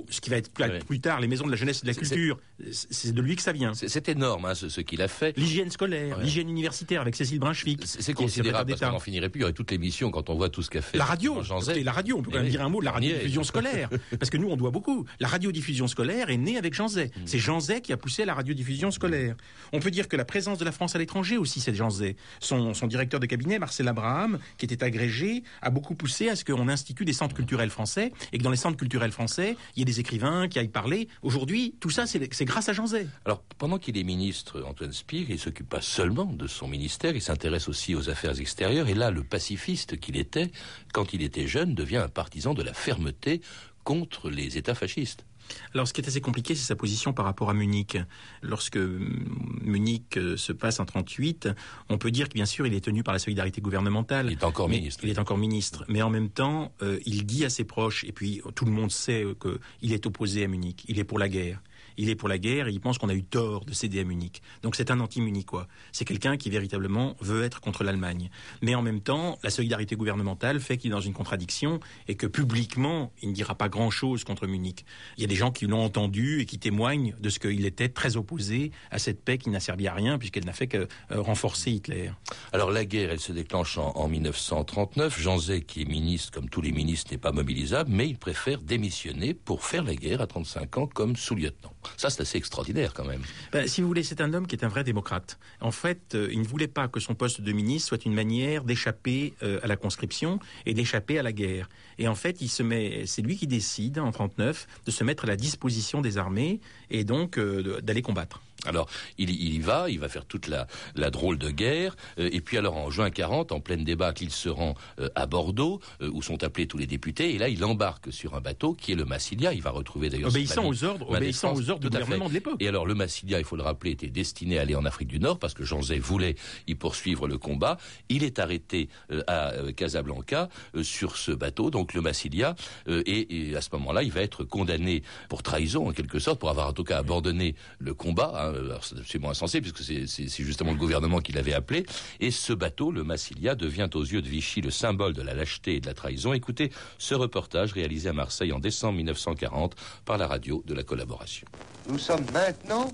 ce 0.09 0.21
qui 0.21 0.29
va 0.29 0.37
être 0.37 0.51
plus, 0.85 0.99
tard 0.99 1.19
les 1.19 1.27
maisons 1.27 1.45
de 1.45 1.51
la 1.51 1.57
jeunesse 1.57 1.79
et 1.79 1.81
de 1.81 1.87
la 1.87 1.93
culture. 1.93 2.39
C'est 2.71 3.11
de 3.13 3.21
lui 3.21 3.35
que 3.35 3.41
ça 3.41 3.51
vient. 3.51 3.73
C'est 3.73 4.09
énorme 4.09 4.45
hein, 4.45 4.55
ce, 4.55 4.69
ce 4.69 4.81
qu'il 4.81 5.01
a 5.01 5.07
fait. 5.07 5.37
L'hygiène 5.37 5.69
scolaire, 5.69 6.17
Ouais. 6.17 6.23
l'hygiène 6.23 6.49
universitaire 6.49 7.01
avec 7.01 7.15
Cécile 7.15 7.39
Brunswick. 7.39 7.81
C'est 7.85 8.13
considérable 8.13 8.69
parce 8.71 8.81
qu'on 8.81 8.91
n'en 8.91 8.99
finirait 8.99 9.29
plus. 9.29 9.39
Il 9.39 9.41
y 9.41 9.43
aurait 9.43 9.53
toute 9.53 9.69
l'émission 9.71 10.09
quand 10.11 10.29
on 10.29 10.35
voit 10.35 10.49
tout 10.49 10.61
ce 10.63 10.69
qu'a 10.69 10.81
fait. 10.81 10.97
La 10.97 11.05
radio, 11.05 11.41
écoutez, 11.43 11.83
la 11.83 11.91
radio, 11.91 12.17
on 12.17 12.23
peut 12.23 12.31
quand 12.31 12.39
même 12.39 12.49
dire 12.49 12.61
un 12.63 12.69
mot 12.69 12.79
de 12.79 12.85
la 12.85 12.91
radiodiffusion 12.91 13.43
scolaire, 13.43 13.89
parce 14.19 14.29
que 14.29 14.37
nous 14.37 14.49
on 14.49 14.57
doit 14.57 14.71
beaucoup. 14.71 15.05
La 15.19 15.27
radiodiffusion 15.27 15.87
scolaire 15.87 16.29
est 16.29 16.37
née 16.37 16.57
avec 16.57 16.73
Jean 16.73 16.87
Zay. 16.87 17.07
Mm. 17.15 17.21
C'est 17.25 17.39
Jean 17.39 17.59
Zay 17.59 17.81
qui 17.81 17.93
a 17.93 17.97
poussé 17.97 18.25
la 18.25 18.33
radiodiffusion 18.33 18.89
scolaire. 18.91 19.35
On 19.73 19.79
peut 19.79 19.91
dire 19.91 20.07
que 20.07 20.15
la 20.17 20.25
présence 20.25 20.57
de 20.57 20.65
la 20.65 20.71
France 20.71 20.95
à 20.95 20.99
l'étranger 20.99 21.37
aussi, 21.37 21.59
c'est 21.59 21.75
Jean 21.75 21.89
Zay. 21.89 22.15
Son, 22.39 22.73
son 22.73 22.87
directeur 22.87 23.19
de 23.19 23.25
cabinet, 23.25 23.59
Marcel 23.59 23.87
Abraham, 23.87 24.39
qui 24.57 24.65
était 24.65 24.83
agrégé, 24.83 25.43
a 25.61 25.69
beaucoup 25.69 25.95
poussé 25.95 26.29
à 26.29 26.35
ce 26.35 26.43
qu'on 26.43 26.67
institue 26.69 27.05
des 27.05 27.13
centres 27.13 27.35
culturels 27.35 27.69
français 27.69 28.11
et 28.33 28.37
que 28.37 28.43
dans 28.43 28.51
les 28.51 28.57
centres 28.57 28.77
culturels 28.77 29.11
français, 29.11 29.55
il 29.75 29.79
y 29.79 29.81
ait 29.83 29.85
des 29.85 29.99
écrivains 29.99 30.47
qui 30.47 30.57
aillent 30.59 30.67
parler. 30.69 31.07
Aujourd'hui, 31.21 31.75
tout 31.79 31.89
ça, 31.89 32.05
c'est 32.07 32.45
grâce 32.47 32.69
à 32.69 32.73
Jean 32.73 32.87
Zay. 32.87 33.07
Alors, 33.25 33.41
pendant 33.57 33.77
qu'il 33.77 33.97
est 33.97 34.03
ministre, 34.03 34.63
Antoine 34.63 34.93
Spire, 34.93 35.29
il 35.29 35.39
s'occupe 35.39 35.69
pas 35.69 35.81
seulement 35.81 36.25
de 36.25 36.47
son 36.47 36.67
ministère, 36.67 37.15
il 37.15 37.21
s'intéresse 37.21 37.67
aussi 37.67 37.95
aux 37.95 38.09
affaires 38.09 38.39
extérieures. 38.39 38.87
Et 38.87 38.95
là, 38.95 39.11
le 39.11 39.23
pacifiste 39.23 39.99
qu'il 39.99 40.17
était, 40.17 40.51
quand 40.93 41.13
il 41.13 41.21
était 41.21 41.47
jeune, 41.47 41.75
devient 41.75 41.97
un 41.97 42.09
partisan 42.09 42.53
de 42.53 42.63
la 42.63 42.73
fermeté 42.73 43.41
contre 43.83 44.29
les 44.29 44.57
États 44.57 44.75
fascistes. 44.75 45.25
Alors, 45.73 45.87
ce 45.87 45.93
qui 45.93 46.01
est 46.01 46.07
assez 46.07 46.21
compliqué, 46.21 46.55
c'est 46.55 46.65
sa 46.65 46.75
position 46.75 47.13
par 47.13 47.25
rapport 47.25 47.49
à 47.49 47.53
Munich. 47.53 47.97
Lorsque 48.41 48.77
Munich 48.77 50.17
euh, 50.17 50.37
se 50.37 50.51
passe 50.51 50.79
en 50.79 50.85
38, 50.85 51.49
on 51.89 51.97
peut 51.97 52.11
dire 52.11 52.29
que 52.29 52.33
bien 52.33 52.45
sûr, 52.45 52.67
il 52.67 52.73
est 52.73 52.81
tenu 52.81 53.03
par 53.03 53.13
la 53.13 53.19
solidarité 53.19 53.61
gouvernementale. 53.61 54.27
Il 54.27 54.33
est 54.33 54.43
encore 54.43 54.69
ministre. 54.69 55.03
Il 55.03 55.09
est 55.09 55.19
encore 55.19 55.37
ministre, 55.37 55.85
mais 55.87 56.01
en 56.01 56.09
même 56.09 56.29
temps, 56.29 56.73
euh, 56.81 56.99
il 57.05 57.25
dit 57.25 57.45
à 57.45 57.49
ses 57.49 57.63
proches, 57.63 58.03
et 58.03 58.11
puis 58.11 58.41
tout 58.55 58.65
le 58.65 58.71
monde 58.71 58.91
sait 58.91 59.23
euh, 59.23 59.35
qu'il 59.35 59.93
est 59.93 60.05
opposé 60.05 60.43
à 60.43 60.47
Munich. 60.47 60.83
Il 60.87 60.99
est 60.99 61.03
pour 61.03 61.19
la 61.19 61.29
guerre. 61.29 61.61
Il 61.97 62.09
est 62.09 62.15
pour 62.15 62.29
la 62.29 62.37
guerre 62.37 62.67
et 62.67 62.71
il 62.71 62.79
pense 62.79 62.97
qu'on 62.97 63.09
a 63.09 63.13
eu 63.13 63.23
tort 63.23 63.65
de 63.65 63.73
céder 63.73 63.99
à 63.99 64.03
Munich. 64.03 64.41
Donc 64.61 64.75
c'est 64.75 64.91
un 64.91 64.99
anti-munichois. 64.99 65.67
C'est 65.91 66.05
quelqu'un 66.05 66.37
qui 66.37 66.49
véritablement 66.49 67.15
veut 67.19 67.43
être 67.43 67.59
contre 67.59 67.83
l'Allemagne. 67.83 68.29
Mais 68.61 68.75
en 68.75 68.81
même 68.81 69.01
temps, 69.01 69.39
la 69.43 69.49
solidarité 69.49 69.95
gouvernementale 69.95 70.59
fait 70.59 70.77
qu'il 70.77 70.91
est 70.91 70.95
dans 70.95 71.01
une 71.01 71.13
contradiction 71.13 71.79
et 72.07 72.15
que 72.15 72.27
publiquement, 72.27 73.11
il 73.21 73.29
ne 73.29 73.33
dira 73.33 73.55
pas 73.55 73.69
grand-chose 73.69 74.23
contre 74.23 74.47
Munich. 74.47 74.85
Il 75.17 75.21
y 75.21 75.23
a 75.23 75.27
des 75.27 75.35
gens 75.35 75.51
qui 75.51 75.65
l'ont 75.65 75.83
entendu 75.83 76.41
et 76.41 76.45
qui 76.45 76.59
témoignent 76.59 77.15
de 77.19 77.29
ce 77.29 77.39
qu'il 77.39 77.65
était 77.65 77.89
très 77.89 78.17
opposé 78.17 78.71
à 78.91 78.99
cette 78.99 79.23
paix 79.23 79.37
qui 79.37 79.49
n'a 79.49 79.59
servi 79.59 79.87
à 79.87 79.93
rien 79.93 80.17
puisqu'elle 80.17 80.45
n'a 80.45 80.53
fait 80.53 80.67
que 80.67 80.87
euh, 81.11 81.21
renforcer 81.21 81.71
Hitler. 81.71 82.11
Alors 82.53 82.71
la 82.71 82.85
guerre, 82.85 83.11
elle 83.11 83.19
se 83.19 83.31
déclenche 83.31 83.77
en, 83.77 83.95
en 83.95 84.07
1939. 84.07 85.19
Jean 85.19 85.37
Zay, 85.37 85.61
qui 85.61 85.81
est 85.81 85.85
ministre, 85.85 86.31
comme 86.31 86.49
tous 86.49 86.61
les 86.61 86.71
ministres, 86.71 87.11
n'est 87.11 87.17
pas 87.17 87.31
mobilisable, 87.31 87.89
mais 87.91 88.07
il 88.07 88.17
préfère 88.17 88.61
démissionner 88.61 89.33
pour 89.33 89.65
faire 89.65 89.83
la 89.83 89.95
guerre 89.95 90.21
à 90.21 90.27
35 90.27 90.77
ans 90.77 90.87
comme 90.87 91.15
sous-lieutenant. 91.15 91.73
Ça, 91.95 92.09
c'est 92.09 92.21
assez 92.21 92.37
extraordinaire 92.37 92.93
quand 92.93 93.05
même. 93.05 93.21
Ben, 93.51 93.67
si 93.67 93.81
vous 93.81 93.87
voulez, 93.87 94.03
c'est 94.03 94.21
un 94.21 94.33
homme 94.33 94.47
qui 94.47 94.55
est 94.55 94.63
un 94.63 94.67
vrai 94.67 94.83
démocrate. 94.83 95.37
En 95.61 95.71
fait, 95.71 96.15
euh, 96.15 96.29
il 96.31 96.41
ne 96.41 96.47
voulait 96.47 96.67
pas 96.67 96.87
que 96.87 96.99
son 96.99 97.15
poste 97.15 97.41
de 97.41 97.51
ministre 97.51 97.89
soit 97.89 98.05
une 98.05 98.13
manière 98.13 98.63
d'échapper 98.63 99.33
euh, 99.43 99.59
à 99.63 99.67
la 99.67 99.75
conscription 99.75 100.39
et 100.65 100.73
d'échapper 100.73 101.19
à 101.19 101.23
la 101.23 101.31
guerre. 101.31 101.69
Et 101.97 102.07
en 102.07 102.15
fait, 102.15 102.41
il 102.41 102.49
se 102.49 102.63
met, 102.63 103.05
c'est 103.05 103.21
lui 103.21 103.37
qui 103.37 103.47
décide 103.47 103.99
en 103.99 104.11
39 104.11 104.67
de 104.85 104.91
se 104.91 105.03
mettre 105.03 105.25
à 105.25 105.27
la 105.27 105.35
disposition 105.35 106.01
des 106.01 106.17
armées 106.17 106.59
et 106.89 107.03
donc 107.03 107.37
euh, 107.37 107.81
d'aller 107.81 108.01
combattre. 108.01 108.41
Alors, 108.67 108.89
il, 109.17 109.29
il 109.29 109.55
y 109.55 109.59
va, 109.59 109.89
il 109.89 109.99
va 109.99 110.09
faire 110.09 110.25
toute 110.25 110.47
la, 110.47 110.67
la 110.95 111.09
drôle 111.09 111.37
de 111.37 111.49
guerre, 111.49 111.95
euh, 112.19 112.29
et 112.31 112.41
puis 112.41 112.57
alors 112.57 112.77
en 112.77 112.89
juin 112.89 113.09
40, 113.09 113.51
en 113.51 113.59
pleine 113.59 113.83
débâcle, 113.83 114.23
il 114.23 114.31
se 114.31 114.49
rend 114.49 114.75
euh, 114.99 115.09
à 115.15 115.25
Bordeaux, 115.25 115.79
euh, 116.01 116.09
où 116.13 116.21
sont 116.21 116.43
appelés 116.43 116.67
tous 116.67 116.77
les 116.77 116.87
députés, 116.87 117.33
et 117.33 117.37
là, 117.37 117.49
il 117.49 117.63
embarque 117.63 118.11
sur 118.11 118.35
un 118.35 118.41
bateau 118.41 118.73
qui 118.73 118.91
est 118.91 118.95
le 118.95 119.05
Massilia. 119.05 119.53
Il 119.53 119.61
va 119.61 119.71
retrouver 119.71 120.09
d'ailleurs... 120.09 120.29
Obéissant 120.29 120.65
aux 120.65 120.83
ordres, 120.83 121.09
obéissant 121.09 121.53
aux 121.53 121.69
ordres 121.69 121.81
du 121.81 121.89
gouvernement 121.89 122.29
de 122.29 122.33
l'époque. 122.33 122.57
Et 122.59 122.67
alors, 122.67 122.85
le 122.85 122.95
Massilia, 122.95 123.39
il 123.39 123.45
faut 123.45 123.55
le 123.55 123.63
rappeler, 123.63 123.91
était 123.91 124.07
destiné 124.07 124.59
à 124.59 124.61
aller 124.61 124.75
en 124.75 124.85
Afrique 124.85 125.07
du 125.07 125.19
Nord, 125.19 125.39
parce 125.39 125.53
que 125.53 125.63
Jean 125.63 125.81
Zay 125.81 125.99
voulait 125.99 126.35
y 126.67 126.75
poursuivre 126.75 127.27
le 127.27 127.37
combat. 127.37 127.77
Il 128.09 128.23
est 128.23 128.39
arrêté 128.39 128.89
euh, 129.11 129.23
à 129.27 129.51
euh, 129.53 129.71
Casablanca 129.71 130.49
euh, 130.75 130.83
sur 130.83 131.17
ce 131.17 131.31
bateau, 131.31 131.69
donc 131.69 131.93
le 131.93 132.01
Massilia, 132.01 132.55
euh, 132.87 133.03
et, 133.05 133.49
et 133.49 133.55
à 133.55 133.61
ce 133.61 133.69
moment-là, 133.73 134.03
il 134.03 134.11
va 134.11 134.21
être 134.21 134.43
condamné 134.43 135.03
pour 135.29 135.43
trahison, 135.43 135.87
en 135.87 135.91
quelque 135.91 136.19
sorte, 136.19 136.39
pour 136.39 136.49
avoir 136.49 136.67
en 136.69 136.73
tout 136.73 136.83
cas 136.83 136.97
abandonné 136.97 137.55
le 137.79 137.93
combat. 137.93 138.33
Hein. 138.35 138.53
Alors, 138.57 138.83
c'est 138.83 138.97
absolument 138.97 139.29
insensé, 139.29 139.61
puisque 139.61 139.81
c'est 139.81 140.43
justement 140.43 140.71
le 140.71 140.77
gouvernement 140.77 141.19
qui 141.19 141.31
l'avait 141.31 141.53
appelé. 141.53 141.85
Et 142.19 142.31
ce 142.31 142.53
bateau, 142.53 142.91
le 142.91 143.03
Massilia, 143.03 143.55
devient 143.55 143.89
aux 143.93 144.03
yeux 144.03 144.21
de 144.21 144.27
Vichy 144.27 144.61
le 144.61 144.71
symbole 144.71 145.13
de 145.13 145.21
la 145.21 145.33
lâcheté 145.33 145.75
et 145.75 145.79
de 145.79 145.85
la 145.85 145.93
trahison. 145.93 146.33
Écoutez 146.33 146.71
ce 146.97 147.15
reportage 147.15 147.73
réalisé 147.73 148.09
à 148.09 148.13
Marseille 148.13 148.51
en 148.51 148.59
décembre 148.59 148.95
1940 148.97 149.75
par 150.05 150.17
la 150.17 150.27
radio 150.27 150.63
de 150.65 150.73
la 150.73 150.83
collaboration. 150.83 151.47
Nous 151.89 151.99
sommes 151.99 152.25
maintenant 152.33 152.91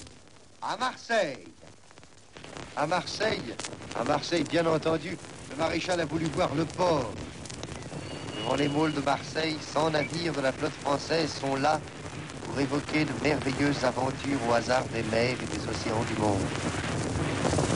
à 0.62 0.77
Marseille. 0.77 1.46
À 2.76 2.88
Marseille, 2.88 3.41
à 3.95 4.04
Marseille, 4.04 4.43
bien 4.43 4.65
entendu, 4.65 5.17
le 5.52 5.56
maréchal 5.58 5.99
a 5.99 6.06
voulu 6.06 6.26
voir 6.26 6.54
le 6.56 6.65
port. 6.65 7.12
Devant 8.38 8.56
les 8.56 8.67
môles 8.67 8.93
de 8.93 9.02
Marseille, 9.02 9.56
100 9.62 9.91
navires 9.91 10.34
de 10.34 10.41
la 10.41 10.52
flotte 10.52 10.73
française 10.73 11.32
sont 11.39 11.56
là 11.56 11.80
pour 12.53 12.61
évoquer 12.61 13.05
de 13.05 13.11
merveilleuses 13.23 13.83
aventures 13.83 14.37
au 14.47 14.53
hasard 14.53 14.83
des 14.93 15.01
mers 15.03 15.31
et 15.31 15.57
des 15.57 15.67
océans 15.67 16.03
du 16.07 16.21
monde. 16.21 16.39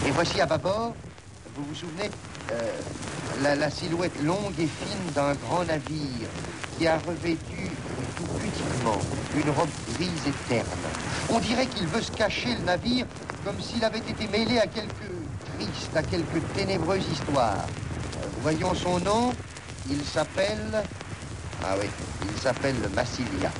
Et 0.05 0.11
voici 0.11 0.39
à 0.39 0.45
bâbord, 0.45 0.93
vous 1.55 1.63
vous 1.63 1.75
souvenez, 1.75 2.11
euh, 2.51 3.55
la, 3.55 3.69
silhouette 3.71 4.21
longue 4.23 4.53
et 4.59 4.67
fine 4.67 5.13
d'un 5.15 5.33
grand 5.33 5.65
navire 5.65 6.29
qui 6.77 6.85
a 6.85 6.99
revêtu 6.99 7.71
tout 8.17 8.27
pudiquement 8.39 8.99
une 9.35 9.49
robe 9.49 9.69
grise 9.95 10.27
et 10.27 10.47
terne. 10.47 10.67
On 11.29 11.39
dirait 11.39 11.65
qu'il 11.65 11.87
veut 11.87 12.01
se 12.01 12.11
cacher 12.11 12.53
le 12.59 12.65
navire 12.65 13.07
comme 13.43 13.59
s'il 13.59 13.83
avait 13.83 13.97
été 13.97 14.27
mêlé 14.27 14.59
à 14.59 14.67
quelque 14.67 15.07
triste, 15.55 15.95
à 15.95 16.03
quelque 16.03 16.37
ténébreuse 16.55 17.05
histoire. 17.11 17.65
Euh, 17.65 18.27
voyons 18.43 18.75
son 18.75 18.99
nom, 18.99 19.33
il 19.89 20.03
s'appelle... 20.03 20.83
Ah 21.63 21.73
oui, 21.81 21.87
il 22.31 22.39
s'appelle 22.39 22.75
le 22.83 22.89
Massilia. 22.89 23.51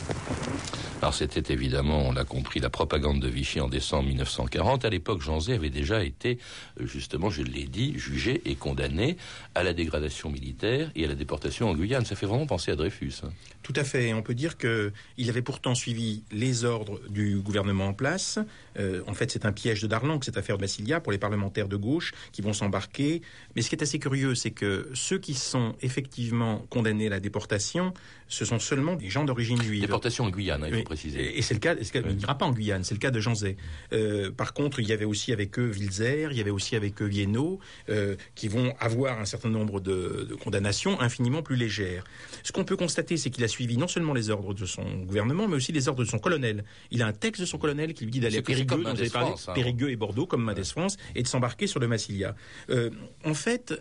C'était 1.13 1.53
évidemment, 1.53 2.07
on 2.07 2.11
l'a 2.11 2.23
compris, 2.23 2.59
la 2.59 2.69
propagande 2.69 3.21
de 3.21 3.27
Vichy 3.27 3.59
en 3.59 3.67
décembre 3.69 4.07
1940. 4.09 4.85
À 4.85 4.89
l'époque, 4.89 5.21
Jean 5.21 5.39
Zay 5.39 5.53
avait 5.53 5.69
déjà 5.69 6.03
été, 6.03 6.37
euh, 6.79 6.87
justement, 6.87 7.29
je 7.29 7.41
l'ai 7.41 7.65
dit, 7.65 7.97
jugé 7.97 8.41
et 8.45 8.55
condamné 8.55 9.17
à 9.55 9.63
la 9.63 9.73
dégradation 9.73 10.29
militaire 10.29 10.91
et 10.95 11.05
à 11.05 11.07
la 11.07 11.15
déportation 11.15 11.69
en 11.69 11.75
Guyane. 11.75 12.05
Ça 12.05 12.15
fait 12.15 12.25
vraiment 12.25 12.45
penser 12.45 12.71
à 12.71 12.75
Dreyfus. 12.75 13.13
hein. 13.23 13.29
Tout 13.63 13.73
à 13.75 13.83
fait. 13.83 14.13
On 14.13 14.21
peut 14.21 14.33
dire 14.33 14.57
que 14.57 14.93
il 15.17 15.29
avait 15.29 15.41
pourtant 15.41 15.75
suivi 15.75 16.23
les 16.31 16.63
ordres 16.63 17.01
du 17.09 17.39
gouvernement 17.39 17.87
en 17.87 17.93
place. 17.93 18.39
Euh, 18.79 19.01
en 19.07 19.13
fait, 19.13 19.29
c'est 19.29 19.45
un 19.45 19.51
piège 19.51 19.81
de 19.81 19.87
Darlan, 19.87 20.19
que 20.19 20.25
cette 20.25 20.37
affaire 20.37 20.57
de 20.57 20.61
Massilia, 20.61 21.01
pour 21.01 21.11
les 21.11 21.17
parlementaires 21.17 21.67
de 21.67 21.75
gauche 21.75 22.13
qui 22.31 22.41
vont 22.41 22.53
s'embarquer. 22.53 23.21
Mais 23.55 23.61
ce 23.61 23.69
qui 23.69 23.75
est 23.75 23.83
assez 23.83 23.99
curieux, 23.99 24.35
c'est 24.35 24.51
que 24.51 24.89
ceux 24.93 25.17
qui 25.17 25.33
sont 25.33 25.75
effectivement 25.81 26.65
condamnés 26.69 27.07
à 27.07 27.09
la 27.09 27.19
déportation, 27.19 27.93
ce 28.27 28.45
sont 28.45 28.59
seulement 28.59 28.95
des 28.95 29.09
gens 29.09 29.23
d'origine 29.23 29.61
juive. 29.61 29.81
Déportation 29.81 30.25
en 30.25 30.29
Guyane, 30.29 30.63
hein, 30.63 30.67
il 30.67 30.73
faut 30.73 30.77
Oui. 30.79 30.83
préciser. 30.83 31.37
Et, 31.37 31.41
c'est 31.41 31.53
le 31.53 31.59
cas, 31.59 31.75
il 31.75 32.15
n'ira 32.15 32.37
pas 32.37 32.45
en 32.45 32.51
Guyane, 32.51 32.83
c'est 32.83 32.93
le 32.95 32.99
cas 32.99 33.11
de 33.11 33.19
Jean 33.19 33.35
Zay. 33.35 33.55
Euh, 33.93 34.31
par 34.31 34.53
contre, 34.53 34.79
il 34.79 34.87
y 34.87 34.91
avait 34.93 35.05
aussi 35.05 35.31
avec 35.31 35.57
eux 35.59 35.69
Wilzer, 35.71 36.31
il 36.31 36.37
y 36.37 36.41
avait 36.41 36.51
aussi 36.51 36.75
avec 36.75 37.01
eux 37.01 37.05
Viennot, 37.05 37.59
euh, 37.89 38.15
qui 38.35 38.47
vont 38.47 38.73
avoir 38.79 39.19
un 39.19 39.25
certain 39.25 39.49
nombre 39.49 39.79
de, 39.79 40.27
de 40.29 40.35
condamnations 40.35 40.99
infiniment 40.99 41.41
plus 41.41 41.55
légères. 41.55 42.03
Ce 42.43 42.51
qu'on 42.51 42.65
peut 42.65 42.75
constater, 42.77 43.17
c'est 43.17 43.29
qu'il 43.29 43.43
a 43.43 43.47
suivi 43.47 43.77
non 43.77 43.87
seulement 43.87 44.13
les 44.13 44.29
ordres 44.29 44.53
de 44.53 44.65
son 44.65 44.83
gouvernement, 45.03 45.47
mais 45.47 45.55
aussi 45.55 45.71
les 45.71 45.87
ordres 45.87 46.03
de 46.03 46.09
son 46.09 46.19
colonel. 46.19 46.65
Il 46.91 47.01
a 47.01 47.07
un 47.07 47.13
texte 47.13 47.41
de 47.41 47.45
son 47.45 47.57
colonel 47.57 47.93
qui 47.93 48.03
lui 48.03 48.11
dit 48.11 48.19
d'aller 48.19 48.37
à 48.37 48.41
Périgueux, 48.41 48.83
dont 48.83 48.93
vous 48.93 49.09
parlé, 49.09 49.31
hein. 49.47 49.53
Périgueux 49.53 49.89
et 49.91 49.95
Bordeaux, 49.95 50.25
comme 50.25 50.43
Mendès 50.43 50.63
France, 50.63 50.97
et 51.15 51.23
de 51.23 51.27
s'embarquer 51.27 51.67
sur 51.67 51.79
le 51.79 51.87
Massilia. 51.87 52.35
Euh, 52.69 52.89
en 53.23 53.33
fait, 53.33 53.73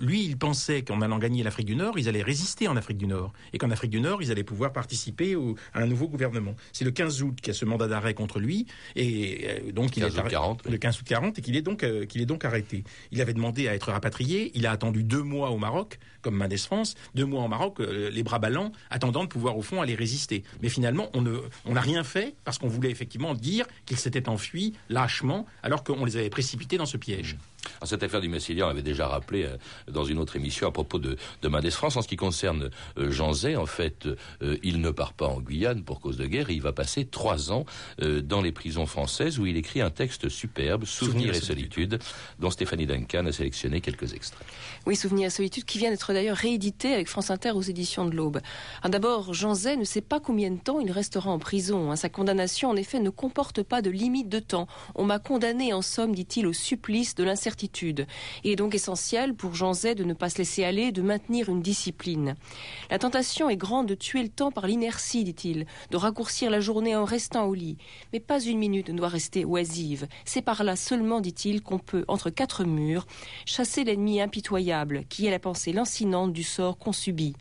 lui, 0.00 0.24
il 0.24 0.36
pensait 0.36 0.82
qu'en 0.82 1.00
allant 1.00 1.18
gagner 1.18 1.42
l'Afrique 1.42 1.66
du 1.66 1.76
Nord, 1.76 1.98
ils 1.98 2.08
allaient 2.08 2.22
résister 2.22 2.68
en 2.68 2.76
Afrique 2.76 2.98
du 2.98 3.06
Nord, 3.06 3.32
et 3.52 3.58
qu'en 3.64 3.70
Afrique 3.70 3.90
du 3.90 4.00
Nord, 4.00 4.22
ils 4.22 4.30
allaient 4.30 4.44
pouvoir 4.44 4.72
participer 4.72 5.34
au- 5.36 5.56
à 5.72 5.80
un 5.80 5.86
nouveau 5.86 6.08
gouvernement. 6.08 6.54
C'est 6.72 6.84
le 6.84 6.90
15 6.90 7.22
août 7.22 7.34
qu'il 7.40 7.48
y 7.48 7.50
a 7.50 7.54
ce 7.54 7.64
mandat 7.64 7.88
d'arrêt 7.88 8.14
contre 8.14 8.38
lui, 8.40 8.66
et 8.96 9.46
euh, 9.68 9.72
donc 9.72 9.96
il 9.96 10.02
15 10.02 10.10
est 10.10 10.16
août 10.16 10.20
arrêté- 10.20 10.30
40, 10.34 10.62
oui. 10.66 10.72
le 10.72 10.78
15 10.78 10.98
août 11.00 11.04
40, 11.06 11.38
et 11.38 11.42
qu'il 11.42 11.56
est 11.56 11.62
donc 11.62 11.82
euh, 11.82 12.04
qu'il 12.06 12.20
est 12.20 12.26
donc 12.26 12.44
arrêté. 12.44 12.84
Il 13.12 13.20
avait 13.20 13.34
demandé 13.34 13.68
à 13.68 13.74
être 13.74 13.90
rapatrié. 13.90 14.50
Il 14.54 14.66
a 14.66 14.70
attendu 14.70 15.02
deux 15.02 15.22
mois 15.22 15.50
au 15.50 15.58
Maroc, 15.58 15.98
comme 16.22 16.36
Mendès 16.36 16.56
France, 16.56 16.94
deux 17.14 17.24
mois 17.26 17.42
au 17.44 17.48
Maroc, 17.48 17.80
euh, 17.80 18.10
les 18.10 18.22
bras 18.22 18.38
ballants, 18.38 18.72
attendant 18.90 19.22
de 19.24 19.28
pouvoir 19.28 19.56
au 19.56 19.62
fond 19.62 19.80
aller 19.82 19.94
résister. 19.94 20.42
Mais 20.62 20.68
finalement, 20.68 21.10
on 21.14 21.22
ne 21.22 21.38
on 21.64 21.72
n'a 21.74 21.80
rien 21.80 22.04
fait 22.04 22.34
parce 22.44 22.58
qu'on 22.58 22.68
voulait 22.68 22.90
effectivement 22.90 23.34
dire 23.34 23.66
qu'il 23.86 23.96
s'était 23.98 24.28
enfui 24.28 24.74
lâchement, 24.88 25.46
alors 25.62 25.84
qu'on 25.84 26.04
les 26.04 26.16
avait 26.16 26.30
précipités 26.30 26.76
dans 26.78 26.86
ce 26.86 26.96
piège. 26.96 27.36
Cette 27.84 28.02
affaire 28.02 28.20
du 28.20 28.28
Massilia, 28.28 28.66
on 28.66 28.70
avait 28.70 28.82
déjà 28.82 29.08
rappelé 29.08 29.44
euh, 29.44 29.56
dans 29.90 30.04
une 30.04 30.18
autre 30.18 30.36
émission 30.36 30.68
à 30.68 30.72
propos 30.72 30.98
de, 30.98 31.16
de 31.42 31.48
Mendes 31.48 31.70
France. 31.70 31.96
En 31.96 32.02
ce 32.02 32.08
qui 32.08 32.16
concerne 32.16 32.70
euh, 32.98 33.10
Jean 33.10 33.32
Zay, 33.32 33.56
en 33.56 33.66
fait, 33.66 34.06
euh, 34.42 34.56
il 34.62 34.80
ne 34.80 34.90
part 34.90 35.12
pas 35.12 35.26
en 35.26 35.40
Guyane 35.40 35.84
pour 35.84 36.00
cause 36.00 36.16
de 36.16 36.26
guerre. 36.26 36.50
il 36.50 36.62
va 36.62 36.72
passer 36.72 37.04
trois 37.04 37.52
ans 37.52 37.64
dans 37.98 38.40
les 38.40 38.52
prisons 38.52 38.86
françaises 38.86 39.38
où 39.38 39.46
il 39.46 39.56
écrit 39.56 39.80
un 39.80 39.90
texte 39.90 40.28
superbe, 40.28 40.84
Souvenirs 40.84 41.34
et 41.34 41.40
solitude, 41.40 41.98
dont 42.38 42.50
Stéphanie 42.50 42.86
Duncan 42.86 43.26
a 43.26 43.32
sélectionné 43.32 43.80
quelques 43.80 44.14
extraits. 44.14 44.46
Oui, 44.86 44.96
Souvenirs 44.96 45.26
et 45.26 45.30
solitude, 45.30 45.64
qui 45.64 45.78
vient 45.78 45.90
d'être 45.90 46.12
d'ailleurs 46.12 46.36
réédité 46.36 46.92
avec 46.92 47.08
France 47.08 47.30
Inter 47.30 47.52
aux 47.52 47.62
éditions 47.62 48.04
de 48.06 48.14
l'Aube. 48.14 48.40
D'abord, 48.84 49.34
Jean 49.34 49.54
Zay 49.54 49.76
ne 49.76 49.84
sait 49.84 50.00
pas 50.00 50.20
combien 50.20 50.50
de 50.50 50.58
temps 50.58 50.80
il 50.80 50.90
restera 50.90 51.30
en 51.30 51.38
prison. 51.38 51.90
Hein. 51.90 51.96
Sa 51.96 52.08
condamnation, 52.08 52.70
en 52.70 52.76
effet, 52.76 53.00
ne 53.00 53.10
comporte 53.10 53.62
pas 53.62 53.82
de 53.82 53.90
limite 53.90 54.28
de 54.28 54.40
temps. 54.40 54.66
On 54.94 55.04
m'a 55.04 55.18
condamné, 55.18 55.72
en 55.72 55.82
somme, 55.82 56.14
dit-il, 56.14 56.46
au 56.46 56.52
supplice 56.52 57.14
de 57.14 57.24
l'incertitude. 57.24 57.53
Il 57.62 58.50
est 58.50 58.56
donc 58.56 58.74
essentiel 58.74 59.34
pour 59.34 59.54
Jean 59.54 59.72
Zay 59.72 59.94
de 59.94 60.04
ne 60.04 60.14
pas 60.14 60.30
se 60.30 60.38
laisser 60.38 60.64
aller, 60.64 60.92
de 60.92 61.02
maintenir 61.02 61.48
une 61.48 61.62
discipline. 61.62 62.34
La 62.90 62.98
tentation 62.98 63.48
est 63.48 63.56
grande 63.56 63.86
de 63.86 63.94
tuer 63.94 64.22
le 64.22 64.28
temps 64.28 64.50
par 64.50 64.66
l'inertie, 64.66 65.24
dit-il, 65.24 65.66
de 65.90 65.96
raccourcir 65.96 66.50
la 66.50 66.60
journée 66.60 66.96
en 66.96 67.04
restant 67.04 67.46
au 67.46 67.54
lit. 67.54 67.78
Mais 68.12 68.20
pas 68.20 68.40
une 68.40 68.58
minute 68.58 68.88
ne 68.88 68.96
doit 68.96 69.08
rester 69.08 69.44
oisive. 69.44 70.06
C'est 70.24 70.42
par 70.42 70.64
là 70.64 70.76
seulement, 70.76 71.20
dit-il, 71.20 71.62
qu'on 71.62 71.78
peut, 71.78 72.04
entre 72.08 72.30
quatre 72.30 72.64
murs, 72.64 73.06
chasser 73.46 73.84
l'ennemi 73.84 74.20
impitoyable, 74.20 75.04
qui 75.08 75.26
est 75.26 75.30
la 75.30 75.38
pensée 75.38 75.72
lancinante 75.72 76.32
du 76.32 76.42
sort 76.42 76.78
qu'on 76.78 76.92
subit. 76.92 77.34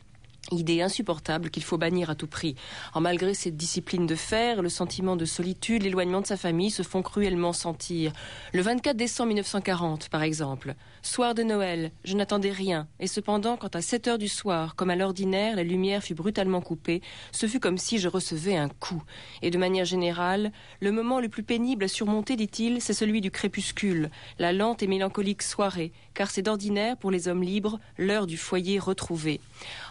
Idée 0.52 0.82
insupportable 0.82 1.50
qu'il 1.50 1.64
faut 1.64 1.78
bannir 1.78 2.10
à 2.10 2.16
tout 2.16 2.28
prix. 2.28 2.56
En 2.94 3.02
malgré 3.02 3.34
cette 3.34 3.56
discipline 3.56 4.06
de 4.06 4.16
fer, 4.16 4.62
le 4.62 4.68
sentiment 4.70 5.16
de 5.16 5.24
solitude, 5.24 5.84
l'éloignement 5.84 6.22
de 6.22 6.28
sa 6.28 6.38
famille 6.38 6.70
se 6.70 6.84
font 6.84 7.02
cruellement 7.02 7.54
sentir. 7.54 8.12
Le 8.52 8.62
24 8.62 8.98
décembre 8.98 9.30
1940, 9.30 10.10
par 10.10 10.22
exemple. 10.22 10.76
Soir 11.02 11.34
de 11.34 11.44
Noël, 11.44 11.92
je 12.04 12.16
n'attendais 12.16 12.52
rien, 12.52 12.88
et 13.00 13.08
cependant, 13.08 13.58
quand 13.58 13.76
à 13.76 13.82
7 13.82 14.08
heures 14.08 14.18
du 14.18 14.28
soir, 14.28 14.76
comme 14.76 14.90
à 14.90 14.96
l'ordinaire, 14.96 15.56
la 15.56 15.64
lumière 15.64 16.04
fut 16.04 16.14
brutalement 16.14 16.62
coupée, 16.62 17.02
ce 17.32 17.46
fut 17.46 17.60
comme 17.60 17.78
si 17.78 17.98
je 17.98 18.08
recevais 18.08 18.56
un 18.56 18.70
coup. 18.70 19.04
Et 19.42 19.50
de 19.50 19.58
manière 19.58 19.86
générale, 19.86 20.52
le 20.82 20.92
moment 20.92 21.20
le 21.20 21.30
plus 21.30 21.44
pénible 21.44 21.86
à 21.86 21.88
surmonter, 21.90 22.36
dit-il, 22.36 22.82
c'est 22.82 22.94
celui 22.94 23.22
du 23.22 23.32
crépuscule, 23.32 24.12
la 24.40 24.54
lente 24.54 24.84
et 24.84 24.88
mélancolique 24.88 25.42
soirée, 25.42 25.92
car 26.14 26.30
c'est 26.30 26.42
d'ordinaire, 26.42 26.96
pour 26.96 27.12
les 27.12 27.28
hommes 27.28 27.44
libres, 27.44 27.80
l'heure 27.98 28.28
du 28.28 28.38
foyer 28.38 28.80
retrouvé. 28.80 29.42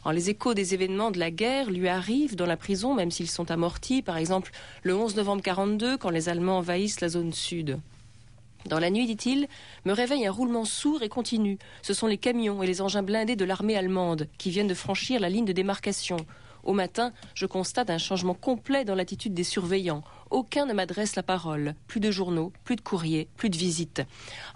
En 0.04 0.12
les 0.12 0.30
des 0.50 0.74
événements 0.74 1.12
de 1.12 1.18
la 1.18 1.31
guerre 1.31 1.70
lui 1.70 1.88
arrivent 1.88 2.37
dans 2.37 2.46
la 2.46 2.57
prison, 2.57 2.94
même 2.94 3.11
s'ils 3.11 3.31
sont 3.31 3.50
amortis, 3.50 4.02
par 4.02 4.16
exemple 4.16 4.50
le 4.83 4.94
11 4.94 5.16
novembre 5.16 5.42
42, 5.42 5.96
quand 5.96 6.11
les 6.11 6.28
Allemands 6.28 6.59
envahissent 6.59 7.00
la 7.00 7.09
zone 7.09 7.33
sud. 7.33 7.78
Dans 8.66 8.78
la 8.78 8.90
nuit, 8.90 9.07
dit-il, 9.07 9.48
me 9.85 9.92
réveille 9.92 10.26
un 10.26 10.33
roulement 10.33 10.64
sourd 10.64 11.02
et 11.02 11.09
continu. 11.09 11.59
Ce 11.83 11.94
sont 11.94 12.07
les 12.07 12.18
camions 12.18 12.62
et 12.62 12.66
les 12.66 12.81
engins 12.81 13.02
blindés 13.02 13.37
de 13.37 13.44
l'armée 13.44 13.76
allemande 13.76 14.28
qui 14.38 14.50
viennent 14.50 14.68
de 14.68 14.74
franchir 14.74 15.20
la 15.20 15.28
ligne 15.28 15.44
de 15.44 15.52
démarcation. 15.52 16.16
Au 16.64 16.72
matin, 16.72 17.12
je 17.35 17.46
constate 17.46 17.90
un 17.90 17.98
changement 17.98 18.35
complet 18.35 18.85
dans 18.85 18.94
l'attitude 18.94 19.35
des 19.35 19.44
surveillants. 19.44 20.05
Aucun 20.32 20.64
ne 20.64 20.72
m'adresse 20.72 21.14
la 21.14 21.22
parole. 21.22 21.74
Plus 21.86 22.00
de 22.00 22.10
journaux, 22.10 22.54
plus 22.64 22.76
de 22.76 22.80
courriers, 22.80 23.28
plus 23.36 23.50
de 23.50 23.56
visites. 23.56 24.00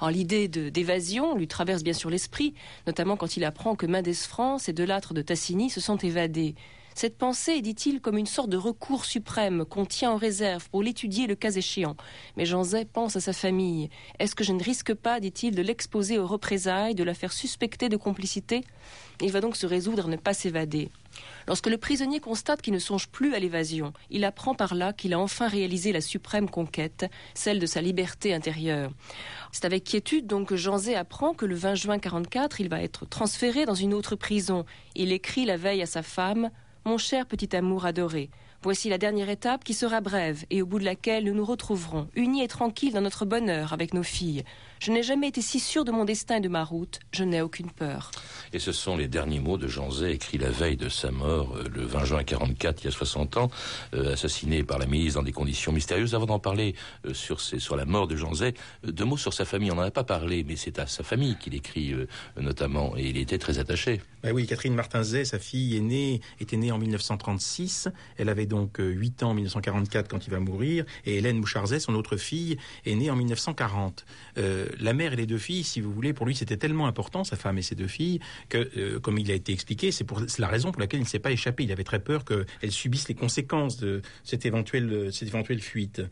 En 0.00 0.08
l'idée 0.08 0.48
d'évasion 0.48 1.36
lui 1.36 1.46
traverse 1.48 1.82
bien 1.82 1.92
sûr 1.92 2.08
l'esprit, 2.08 2.54
notamment 2.86 3.18
quand 3.18 3.36
il 3.36 3.44
apprend 3.44 3.76
que 3.76 3.84
Mendes 3.84 4.14
France 4.14 4.70
et 4.70 4.72
Delattre 4.72 5.12
de 5.12 5.20
Tassini 5.20 5.68
se 5.68 5.82
sont 5.82 5.98
évadés. 5.98 6.54
Cette 6.98 7.18
pensée 7.18 7.60
dit-il, 7.60 8.00
comme 8.00 8.16
une 8.16 8.24
sorte 8.24 8.48
de 8.48 8.56
recours 8.56 9.04
suprême 9.04 9.66
qu'on 9.66 9.84
tient 9.84 10.12
en 10.12 10.16
réserve 10.16 10.70
pour 10.70 10.82
l'étudier 10.82 11.26
le 11.26 11.34
cas 11.34 11.50
échéant. 11.50 11.94
Mais 12.38 12.46
Jean 12.46 12.62
pense 12.90 13.16
à 13.16 13.20
sa 13.20 13.34
famille. 13.34 13.90
Est-ce 14.18 14.34
que 14.34 14.44
je 14.44 14.54
ne 14.54 14.64
risque 14.64 14.94
pas, 14.94 15.20
dit-il, 15.20 15.54
de 15.54 15.60
l'exposer 15.60 16.18
aux 16.18 16.26
représailles, 16.26 16.94
de 16.94 17.04
la 17.04 17.12
faire 17.12 17.34
suspecter 17.34 17.90
de 17.90 17.98
complicité? 17.98 18.62
Il 19.20 19.30
va 19.30 19.42
donc 19.42 19.56
se 19.56 19.66
résoudre 19.66 20.06
à 20.06 20.08
ne 20.08 20.16
pas 20.16 20.32
s'évader. 20.32 20.88
Lorsque 21.46 21.66
le 21.66 21.76
prisonnier 21.76 22.18
constate 22.18 22.62
qu'il 22.62 22.72
ne 22.72 22.78
songe 22.78 23.08
plus 23.08 23.34
à 23.34 23.40
l'évasion, 23.40 23.92
il 24.08 24.24
apprend 24.24 24.54
par 24.54 24.74
là 24.74 24.94
qu'il 24.94 25.12
a 25.12 25.20
enfin 25.20 25.48
réalisé 25.48 25.92
la 25.92 26.00
suprême 26.00 26.48
conquête, 26.48 27.04
celle 27.34 27.58
de 27.58 27.66
sa 27.66 27.82
liberté 27.82 28.32
intérieure. 28.32 28.90
C'est 29.52 29.66
avec 29.66 29.84
quiétude 29.84 30.26
donc 30.26 30.48
que 30.48 30.56
Jean 30.56 30.78
apprend 30.96 31.34
que 31.34 31.44
le 31.44 31.56
20 31.56 31.74
juin 31.74 31.98
44, 31.98 32.62
il 32.62 32.70
va 32.70 32.82
être 32.82 33.04
transféré 33.04 33.66
dans 33.66 33.74
une 33.74 33.92
autre 33.92 34.16
prison. 34.16 34.64
Il 34.94 35.12
écrit 35.12 35.44
la 35.44 35.58
veille 35.58 35.82
à 35.82 35.86
sa 35.86 36.02
femme 36.02 36.50
mon 36.86 36.98
cher 36.98 37.26
petit 37.26 37.56
amour 37.56 37.84
adoré, 37.84 38.30
voici 38.62 38.88
la 38.88 38.96
dernière 38.96 39.28
étape 39.28 39.64
qui 39.64 39.74
sera 39.74 40.00
brève 40.00 40.44
et 40.50 40.62
au 40.62 40.66
bout 40.66 40.78
de 40.78 40.84
laquelle 40.84 41.24
nous 41.24 41.34
nous 41.34 41.44
retrouverons, 41.44 42.06
unis 42.14 42.44
et 42.44 42.48
tranquilles 42.48 42.92
dans 42.92 43.00
notre 43.00 43.24
bonheur 43.24 43.72
avec 43.72 43.92
nos 43.92 44.04
filles. 44.04 44.44
Je 44.78 44.92
n'ai 44.92 45.02
jamais 45.02 45.28
été 45.28 45.40
si 45.40 45.58
sûr 45.58 45.84
de 45.84 45.90
mon 45.90 46.04
destin 46.04 46.36
et 46.36 46.40
de 46.40 46.48
ma 46.48 46.62
route, 46.62 47.00
je 47.12 47.24
n'ai 47.24 47.40
aucune 47.40 47.70
peur. 47.70 48.10
Et 48.52 48.58
ce 48.58 48.72
sont 48.72 48.96
les 48.96 49.08
derniers 49.08 49.40
mots 49.40 49.56
de 49.56 49.68
Jean 49.68 49.90
Zay, 49.90 50.12
écrits 50.12 50.38
la 50.38 50.50
veille 50.50 50.76
de 50.76 50.88
sa 50.88 51.10
mort, 51.10 51.56
euh, 51.56 51.64
le 51.74 51.82
20 51.82 52.04
juin 52.04 52.24
44, 52.24 52.82
il 52.82 52.84
y 52.84 52.88
a 52.88 52.90
60 52.90 53.36
ans, 53.38 53.50
euh, 53.94 54.12
assassiné 54.12 54.62
par 54.64 54.78
la 54.78 54.86
milice 54.86 55.14
dans 55.14 55.22
des 55.22 55.32
conditions 55.32 55.72
mystérieuses. 55.72 56.14
Avant 56.14 56.26
d'en 56.26 56.38
parler 56.38 56.74
euh, 57.06 57.14
sur, 57.14 57.40
sur 57.40 57.76
la 57.76 57.86
mort 57.86 58.06
de 58.06 58.16
Jean 58.16 58.34
Zay, 58.34 58.54
deux 58.84 59.04
mots 59.04 59.16
sur 59.16 59.32
sa 59.32 59.44
famille. 59.44 59.70
On 59.72 59.76
n'en 59.76 59.82
a 59.82 59.90
pas 59.90 60.04
parlé, 60.04 60.44
mais 60.44 60.56
c'est 60.56 60.78
à 60.78 60.86
sa 60.86 61.02
famille 61.02 61.36
qu'il 61.36 61.54
écrit 61.54 61.94
notamment, 62.38 62.96
et 62.96 63.08
il 63.08 63.16
était 63.16 63.38
très 63.38 63.58
attaché. 63.58 64.00
Ben 64.22 64.32
oui, 64.32 64.46
Catherine 64.46 64.74
Martin-Zay, 64.74 65.24
sa 65.24 65.38
fille, 65.38 65.76
est 65.76 65.80
née, 65.80 66.20
était 66.40 66.56
née 66.56 66.72
en 66.72 66.78
1936. 66.78 67.88
Elle 68.18 68.28
avait 68.28 68.46
donc 68.46 68.76
8 68.78 69.22
ans 69.22 69.30
en 69.30 69.34
1944 69.34 70.08
quand 70.08 70.26
il 70.26 70.30
va 70.30 70.40
mourir. 70.40 70.84
Et 71.04 71.16
Hélène 71.16 71.38
Mouchard-Zay, 71.38 71.80
son 71.80 71.94
autre 71.94 72.16
fille, 72.16 72.58
est 72.84 72.94
née 72.94 73.10
en 73.10 73.16
1940. 73.16 74.04
La 74.78 74.92
mère 74.92 75.12
et 75.12 75.16
les 75.16 75.26
deux 75.26 75.38
filles, 75.38 75.64
si 75.64 75.80
vous 75.80 75.92
voulez, 75.92 76.12
pour 76.12 76.26
lui, 76.26 76.34
c'était 76.34 76.56
tellement 76.56 76.86
important, 76.86 77.24
sa 77.24 77.36
femme 77.36 77.58
et 77.58 77.62
ses 77.62 77.74
deux 77.74 77.86
filles, 77.86 78.20
que, 78.48 78.70
euh, 78.76 79.00
comme 79.00 79.18
il 79.18 79.30
a 79.30 79.34
été 79.34 79.52
expliqué, 79.52 79.90
c'est 79.92 80.06
la 80.38 80.48
raison 80.48 80.72
pour 80.72 80.80
laquelle 80.80 81.00
il 81.00 81.04
ne 81.04 81.08
s'est 81.08 81.18
pas 81.18 81.32
échappé. 81.32 81.64
Il 81.64 81.72
avait 81.72 81.84
très 81.84 82.00
peur 82.00 82.24
qu'elles 82.24 82.72
subissent 82.72 83.08
les 83.08 83.14
conséquences 83.14 83.76
de 83.76 84.02
cette 84.24 84.46
éventuelle, 84.46 84.86
fuite. 85.60 86.02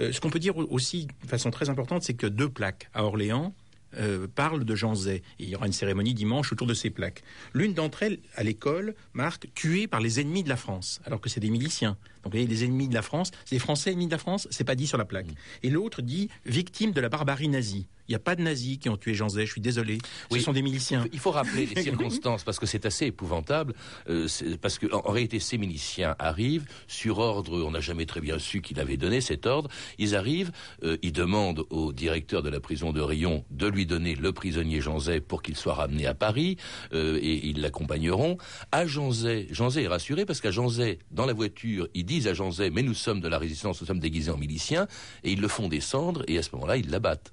Euh, 0.00 0.12
ce 0.12 0.20
qu'on 0.20 0.30
peut 0.30 0.38
dire 0.38 0.56
aussi 0.56 1.08
de 1.22 1.28
façon 1.28 1.50
très 1.50 1.68
importante, 1.68 2.02
c'est 2.02 2.14
que 2.14 2.26
deux 2.26 2.48
plaques 2.48 2.88
à 2.94 3.04
Orléans, 3.04 3.54
euh, 3.98 4.26
parlent 4.26 4.64
de 4.64 4.74
Jean 4.74 4.94
Zay. 4.94 5.22
il 5.38 5.50
y 5.50 5.54
aura 5.54 5.66
une 5.66 5.72
cérémonie 5.74 6.14
dimanche 6.14 6.50
autour 6.50 6.66
de 6.66 6.72
ces 6.72 6.88
plaques. 6.88 7.22
L'une 7.52 7.74
d'entre 7.74 8.02
elles, 8.02 8.20
à 8.36 8.42
l'école, 8.42 8.94
marque 9.12 9.48
tué 9.54 9.86
par 9.86 10.00
les 10.00 10.18
ennemis 10.18 10.42
de 10.42 10.48
la 10.48 10.56
France, 10.56 11.02
alors 11.04 11.20
que 11.20 11.28
c'est 11.28 11.40
des 11.40 11.50
miliciens. 11.50 11.98
Donc, 12.22 12.32
vous 12.32 12.38
voyez, 12.38 12.46
les 12.46 12.64
ennemis 12.64 12.88
de 12.88 12.94
la 12.94 13.02
France, 13.02 13.30
c'est 13.44 13.56
les 13.56 13.60
Français 13.60 13.92
ennemis 13.92 14.06
de 14.06 14.12
la 14.12 14.18
France, 14.18 14.48
c'est 14.50 14.64
pas 14.64 14.74
dit 14.74 14.86
sur 14.86 14.98
la 14.98 15.04
plaque. 15.04 15.26
Et 15.62 15.70
l'autre 15.70 16.02
dit 16.02 16.28
victime 16.46 16.92
de 16.92 17.00
la 17.00 17.08
barbarie 17.08 17.48
nazie. 17.48 17.86
Il 18.08 18.12
n'y 18.12 18.16
a 18.16 18.18
pas 18.18 18.34
de 18.34 18.42
nazis 18.42 18.78
qui 18.78 18.88
ont 18.88 18.96
tué 18.96 19.14
Jean 19.14 19.28
Zay, 19.28 19.46
je 19.46 19.52
suis 19.52 19.60
désolé. 19.60 19.98
Ce 20.30 20.38
sont 20.40 20.52
des 20.52 20.62
miliciens. 20.62 21.06
Il 21.12 21.18
faut 21.18 21.30
rappeler 21.30 21.66
les 21.66 21.82
circonstances 21.82 22.42
parce 22.42 22.58
que 22.58 22.66
c'est 22.66 22.84
assez 22.84 23.06
épouvantable. 23.06 23.74
Euh, 24.08 24.26
parce 24.60 24.78
qu'en 24.78 24.98
en, 24.98 25.12
réalité, 25.12 25.38
ces 25.38 25.56
miliciens 25.56 26.16
arrivent 26.18 26.66
sur 26.88 27.18
ordre, 27.18 27.64
on 27.64 27.70
n'a 27.70 27.80
jamais 27.80 28.04
très 28.04 28.20
bien 28.20 28.38
su 28.38 28.60
qu'il 28.60 28.80
avait 28.80 28.96
donné 28.96 29.20
cet 29.20 29.46
ordre. 29.46 29.70
Ils 29.98 30.16
arrivent, 30.16 30.50
euh, 30.82 30.96
ils 31.02 31.12
demandent 31.12 31.64
au 31.70 31.92
directeur 31.92 32.42
de 32.42 32.50
la 32.50 32.60
prison 32.60 32.92
de 32.92 33.00
Rion 33.00 33.44
de 33.50 33.66
lui 33.68 33.86
donner 33.86 34.14
le 34.14 34.32
prisonnier 34.32 34.80
Jean 34.80 34.98
Zay 34.98 35.20
pour 35.20 35.42
qu'il 35.42 35.56
soit 35.56 35.74
ramené 35.74 36.06
à 36.06 36.14
Paris 36.14 36.56
euh, 36.92 37.18
et 37.22 37.46
ils 37.46 37.60
l'accompagneront. 37.60 38.36
À 38.72 38.84
Jean 38.86 39.12
Zay, 39.12 39.46
Jean 39.52 39.70
Zay 39.70 39.84
est 39.84 39.88
rassuré 39.88 40.26
parce 40.26 40.40
qu'à 40.40 40.50
Jean 40.50 40.68
Zay, 40.68 40.98
dans 41.12 41.24
la 41.24 41.32
voiture, 41.32 41.88
ils 41.94 42.04
disent 42.12 42.28
à 42.28 42.34
Jean 42.34 42.50
Zay, 42.50 42.70
mais 42.70 42.82
nous 42.82 42.94
sommes 42.94 43.20
de 43.20 43.28
la 43.28 43.38
résistance, 43.38 43.80
nous 43.80 43.86
sommes 43.86 43.98
déguisés 43.98 44.30
en 44.30 44.36
miliciens 44.36 44.86
et 45.24 45.32
ils 45.32 45.40
le 45.40 45.48
font 45.48 45.68
descendre 45.68 46.24
et 46.28 46.36
à 46.36 46.42
ce 46.42 46.50
moment-là, 46.52 46.76
ils 46.76 46.90
l'abattent. 46.90 47.32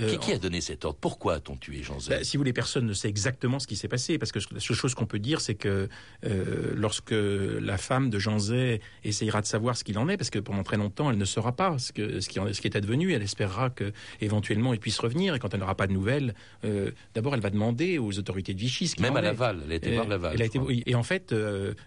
Euh, 0.00 0.16
qui, 0.16 0.32
a 0.32 0.38
donné 0.38 0.60
cet 0.60 0.84
ordre? 0.84 0.98
Pourquoi 1.00 1.34
a-t-on 1.34 1.56
tué 1.56 1.82
Jean 1.82 2.00
Zay? 2.00 2.10
Bah, 2.10 2.24
Si 2.24 2.36
vous 2.36 2.40
voulez, 2.40 2.52
personne 2.52 2.86
ne 2.86 2.92
sait 2.92 3.08
exactement 3.08 3.58
ce 3.58 3.66
qui 3.66 3.76
s'est 3.76 3.88
passé, 3.88 4.18
parce 4.18 4.32
que 4.32 4.38
la 4.52 4.60
seule 4.60 4.76
chose 4.76 4.94
qu'on 4.94 5.06
peut 5.06 5.18
dire, 5.18 5.40
c'est 5.40 5.54
que 5.54 5.88
euh, 6.24 6.72
lorsque 6.74 7.12
la 7.12 7.76
femme 7.76 8.10
de 8.10 8.18
Jean 8.18 8.38
Zay 8.38 8.80
essayera 9.04 9.40
de 9.40 9.46
savoir 9.46 9.76
ce 9.76 9.84
qu'il 9.84 9.98
en 9.98 10.08
est, 10.08 10.16
parce 10.16 10.30
que 10.30 10.38
pendant 10.38 10.62
très 10.62 10.76
longtemps, 10.76 11.10
elle 11.10 11.18
ne 11.18 11.24
saura 11.24 11.52
pas 11.52 11.78
ce, 11.78 11.92
que, 11.92 12.20
ce, 12.20 12.28
qui, 12.28 12.38
ce 12.52 12.60
qui 12.60 12.68
est 12.68 12.76
advenu, 12.76 13.12
elle 13.12 13.22
espérera 13.22 13.70
que 13.70 13.92
éventuellement 14.20 14.72
il 14.74 14.80
puisse 14.80 14.98
revenir, 14.98 15.34
et 15.34 15.38
quand 15.38 15.52
elle 15.54 15.60
n'aura 15.60 15.74
pas 15.74 15.86
de 15.86 15.92
nouvelles, 15.92 16.34
euh, 16.64 16.90
d'abord 17.14 17.34
elle 17.34 17.40
va 17.40 17.50
demander 17.50 17.98
aux 17.98 18.18
autorités 18.18 18.54
de 18.54 18.58
Vichy 18.58 18.88
ce 18.88 19.00
Même 19.00 19.16
à 19.16 19.20
Laval, 19.20 19.62
elle 19.64 19.72
a 19.72 19.74
été 19.74 19.94
voir 19.94 20.08
Laval. 20.08 20.32
Elle 20.34 20.42
a 20.42 20.46
été, 20.46 20.58
et 20.86 20.94
en 20.94 21.02
fait, 21.02 21.34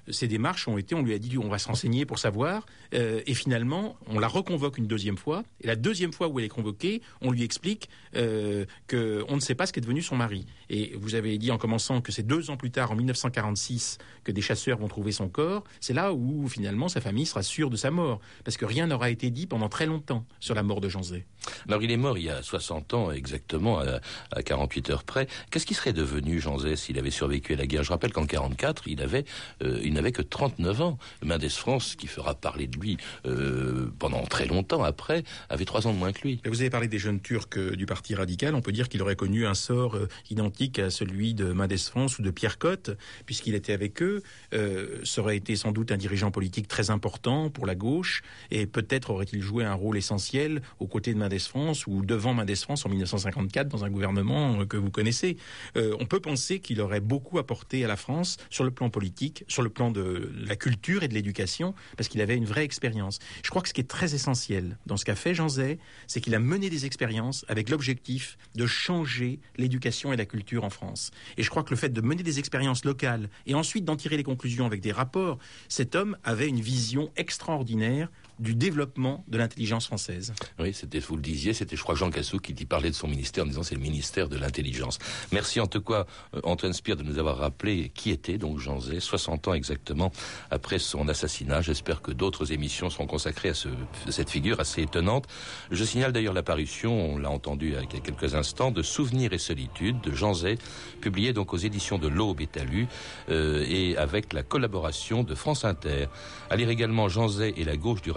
ces 0.09 0.27
démarches 0.27 0.67
ont 0.67 0.77
été, 0.77 0.95
on 0.95 1.03
lui 1.03 1.13
a 1.13 1.19
dit, 1.19 1.37
on 1.37 1.49
va 1.49 1.57
se 1.57 1.67
renseigner 1.67 2.05
pour 2.05 2.19
savoir, 2.19 2.65
et 2.91 3.33
finalement, 3.33 3.97
on 4.07 4.19
la 4.19 4.27
reconvoque 4.27 4.77
une 4.77 4.87
deuxième 4.87 5.17
fois, 5.17 5.43
et 5.61 5.67
la 5.67 5.75
deuxième 5.75 6.13
fois 6.13 6.27
où 6.27 6.39
elle 6.39 6.45
est 6.45 6.49
convoquée, 6.49 7.01
on 7.21 7.31
lui 7.31 7.43
explique 7.43 7.89
euh, 8.15 8.65
qu'on 8.89 9.35
ne 9.35 9.39
sait 9.39 9.55
pas 9.55 9.65
ce 9.65 9.73
qu'est 9.73 9.81
devenu 9.81 10.01
son 10.01 10.15
mari. 10.15 10.45
Et 10.69 10.93
vous 10.95 11.15
avez 11.15 11.37
dit 11.37 11.51
en 11.51 11.57
commençant 11.57 12.01
que 12.01 12.11
c'est 12.11 12.23
deux 12.23 12.49
ans 12.49 12.57
plus 12.57 12.71
tard, 12.71 12.91
en 12.91 12.95
1946, 12.95 13.97
que 14.23 14.31
des 14.31 14.41
chasseurs 14.41 14.77
vont 14.77 14.87
trouver 14.87 15.11
son 15.11 15.29
corps. 15.29 15.63
C'est 15.79 15.93
là 15.93 16.13
où 16.13 16.47
finalement 16.47 16.87
sa 16.87 17.01
famille 17.01 17.25
sera 17.25 17.43
sûre 17.43 17.69
de 17.69 17.75
sa 17.75 17.91
mort, 17.91 18.19
parce 18.43 18.57
que 18.57 18.65
rien 18.65 18.87
n'aura 18.87 19.09
été 19.09 19.29
dit 19.29 19.47
pendant 19.47 19.69
très 19.69 19.85
longtemps 19.85 20.25
sur 20.39 20.55
la 20.55 20.63
mort 20.63 20.81
de 20.81 20.89
Jean 20.89 21.03
Zay. 21.03 21.25
Alors 21.67 21.81
il 21.83 21.91
est 21.91 21.97
mort 21.97 22.17
il 22.17 22.25
y 22.25 22.29
a 22.29 22.41
60 22.41 22.93
ans 22.93 23.11
exactement, 23.11 23.79
à, 23.79 24.43
48 24.43 24.89
heures 24.89 25.03
près. 25.03 25.27
Qu'est-ce 25.51 25.65
qui 25.65 25.73
serait 25.73 25.93
devenu 25.93 26.39
Jean 26.39 26.59
Zay 26.59 26.75
s'il 26.75 26.97
avait 26.97 27.11
survécu 27.11 27.53
à 27.53 27.57
la 27.57 27.67
guerre? 27.67 27.83
Je 27.83 27.89
rappelle 27.89 28.13
qu'en 28.13 28.25
44, 28.25 28.87
il 28.87 29.01
avait, 29.01 29.25
euh, 29.63 29.79
il 29.83 29.93
n'avait 29.93 30.11
que 30.11 30.21
39 30.21 30.81
ans. 30.81 30.97
Mendes 31.23 31.49
France, 31.49 31.95
qui 31.95 32.07
fera 32.07 32.35
parler 32.35 32.67
de 32.67 32.77
lui 32.77 32.97
euh, 33.25 33.91
pendant 33.99 34.23
très 34.23 34.45
longtemps 34.45 34.83
après, 34.83 35.23
avait 35.49 35.65
trois 35.65 35.87
ans 35.87 35.93
de 35.93 35.97
moins 35.97 36.11
que 36.11 36.21
lui. 36.21 36.41
vous 36.45 36.61
avez 36.61 36.69
parlé 36.69 36.87
des 36.87 36.99
jeunes 36.99 37.19
Turcs 37.19 37.57
du 37.75 37.82
Parti 37.85 38.15
radical, 38.15 38.55
on 38.55 38.61
peut 38.61 38.71
dire 38.71 38.89
qu'il 38.89 39.01
aurait 39.01 39.15
connu 39.15 39.45
un 39.45 39.53
sort 39.53 39.95
euh, 39.95 40.07
identique 40.29 40.79
à 40.79 40.89
celui 40.89 41.33
de 41.33 41.51
Mendes 41.53 41.77
France 41.77 42.19
ou 42.19 42.21
de 42.21 42.31
Pierre 42.31 42.57
Cotte, 42.57 42.91
puisqu'il 43.25 43.55
était 43.55 43.73
avec 43.73 44.01
eux. 44.01 44.21
Euh, 44.53 44.99
ça 45.03 45.21
aurait 45.21 45.37
été 45.37 45.55
sans 45.55 45.71
doute 45.71 45.91
un 45.91 45.97
dirigeant 45.97 46.31
politique 46.31 46.67
très 46.67 46.89
important 46.89 47.49
pour 47.49 47.65
la 47.65 47.75
gauche, 47.75 48.21
et 48.51 48.65
peut-être 48.65 49.09
aurait-il 49.09 49.41
joué 49.41 49.63
un 49.63 49.73
rôle 49.73 49.97
essentiel 49.97 50.61
aux 50.79 50.87
côtés 50.87 51.13
de 51.13 51.19
Mendes 51.19 51.39
France 51.39 51.87
ou 51.87 52.03
devant 52.05 52.33
Mendes 52.33 52.55
France 52.55 52.85
en 52.85 52.89
1954 52.89 53.67
dans 53.67 53.85
un 53.85 53.89
gouvernement 53.89 54.61
euh, 54.61 54.65
que 54.65 54.77
vous 54.77 54.91
connaissez. 54.91 55.37
Euh, 55.77 55.95
on 55.99 56.05
peut 56.05 56.19
penser 56.19 56.59
qu'il 56.59 56.81
aurait 56.81 56.99
beaucoup 56.99 57.39
apporté 57.39 57.83
à 57.83 57.87
la 57.87 57.95
France 57.95 58.37
sur 58.49 58.63
le 58.63 58.71
plan 58.71 58.89
politique, 58.89 59.43
sur 59.47 59.61
le 59.61 59.69
plan 59.69 59.91
de 59.91 60.31
la 60.45 60.55
culture 60.55 61.03
et 61.03 61.07
de 61.07 61.13
l'éducation, 61.13 61.73
parce 61.97 62.09
qu'il 62.09 62.21
avait 62.21 62.35
une 62.35 62.45
vraie 62.45 62.63
expérience. 62.63 63.19
Je 63.43 63.49
crois 63.49 63.61
que 63.61 63.69
ce 63.69 63.73
qui 63.73 63.81
est 63.81 63.89
très 63.89 64.15
essentiel 64.15 64.77
dans 64.85 64.97
ce 64.97 65.05
qu'a 65.05 65.15
fait 65.15 65.33
Jean 65.33 65.49
Zay, 65.49 65.79
c'est 66.07 66.21
qu'il 66.21 66.35
a 66.35 66.39
mené 66.39 66.69
des 66.69 66.85
expériences 66.85 67.45
avec 67.47 67.69
l'objectif 67.73 68.37
de 68.55 68.67
changer 68.67 69.39
l'éducation 69.57 70.13
et 70.13 70.15
la 70.15 70.25
culture 70.25 70.63
en 70.63 70.69
France. 70.69 71.09
Et 71.37 71.43
je 71.43 71.49
crois 71.49 71.63
que 71.63 71.71
le 71.71 71.75
fait 71.75 71.89
de 71.89 72.01
mener 72.01 72.21
des 72.21 72.37
expériences 72.37 72.85
locales 72.85 73.29
et 73.47 73.55
ensuite 73.55 73.83
d'en 73.83 73.95
tirer 73.95 74.15
les 74.15 74.23
conclusions 74.23 74.67
avec 74.67 74.79
des 74.79 74.91
rapports, 74.91 75.39
cet 75.69 75.95
homme 75.95 76.15
avait 76.23 76.47
une 76.47 76.61
vision 76.61 77.11
extraordinaire 77.15 78.09
du 78.39 78.55
développement 78.55 79.23
de 79.27 79.37
l'intelligence 79.37 79.87
française. 79.87 80.33
Oui, 80.59 80.73
c'était, 80.73 80.99
vous 80.99 81.15
le 81.15 81.21
disiez, 81.21 81.53
c'était, 81.53 81.75
je 81.75 81.83
crois, 81.83 81.95
Jean 81.95 82.09
Cassou 82.09 82.39
qui 82.39 82.53
dit 82.53 82.65
parlait 82.65 82.89
de 82.89 82.95
son 82.95 83.07
ministère 83.07 83.43
en 83.43 83.47
disant 83.47 83.63
c'est 83.63 83.75
le 83.75 83.81
ministère 83.81 84.29
de 84.29 84.37
l'intelligence. 84.37 84.99
Merci 85.31 85.59
en 85.59 85.67
tout 85.67 85.81
cas, 85.81 86.05
euh, 86.35 86.41
Antoine 86.43 86.73
Spire, 86.73 86.95
de 86.95 87.03
nous 87.03 87.19
avoir 87.19 87.37
rappelé 87.37 87.91
qui 87.93 88.11
était 88.11 88.37
donc 88.37 88.59
Jean 88.59 88.79
Zay, 88.79 88.99
60 88.99 89.47
ans 89.47 89.53
exactement 89.53 90.11
après 90.51 90.79
son 90.79 91.07
assassinat. 91.07 91.61
J'espère 91.61 92.01
que 92.01 92.11
d'autres 92.11 92.51
émissions 92.51 92.89
seront 92.89 93.07
consacrées 93.07 93.49
à 93.49 93.53
ce, 93.53 93.69
cette 94.09 94.29
figure 94.29 94.59
assez 94.59 94.81
étonnante. 94.81 95.27
Je 95.71 95.83
signale 95.83 96.11
d'ailleurs 96.11 96.33
l'apparition, 96.33 97.13
on 97.13 97.17
l'a 97.17 97.29
entendu 97.29 97.67
il 97.69 97.73
y 97.73 97.77
a 97.77 98.01
quelques 98.01 98.35
instants, 98.35 98.71
de 98.71 98.81
Souvenirs 98.81 99.33
et 99.33 99.37
solitude 99.37 100.01
de 100.01 100.11
Jean 100.11 100.33
Zay, 100.33 100.57
publié 101.01 101.33
donc 101.33 101.53
aux 101.53 101.57
éditions 101.57 101.97
de 101.97 102.07
l'Aube 102.07 102.41
et 102.41 102.47
Talus, 102.47 102.87
euh, 103.29 103.65
et 103.67 103.97
avec 103.97 104.33
la 104.33 104.43
collaboration 104.43 105.23
de 105.23 105.35
France 105.35 105.65
Inter. 105.65 106.07
À 106.49 106.55
lire 106.55 106.69
également 106.69 107.09
Jean 107.09 107.27
Zay 107.27 107.53
et 107.57 107.63
la 107.63 107.77
gauche 107.77 108.01
du 108.01 108.11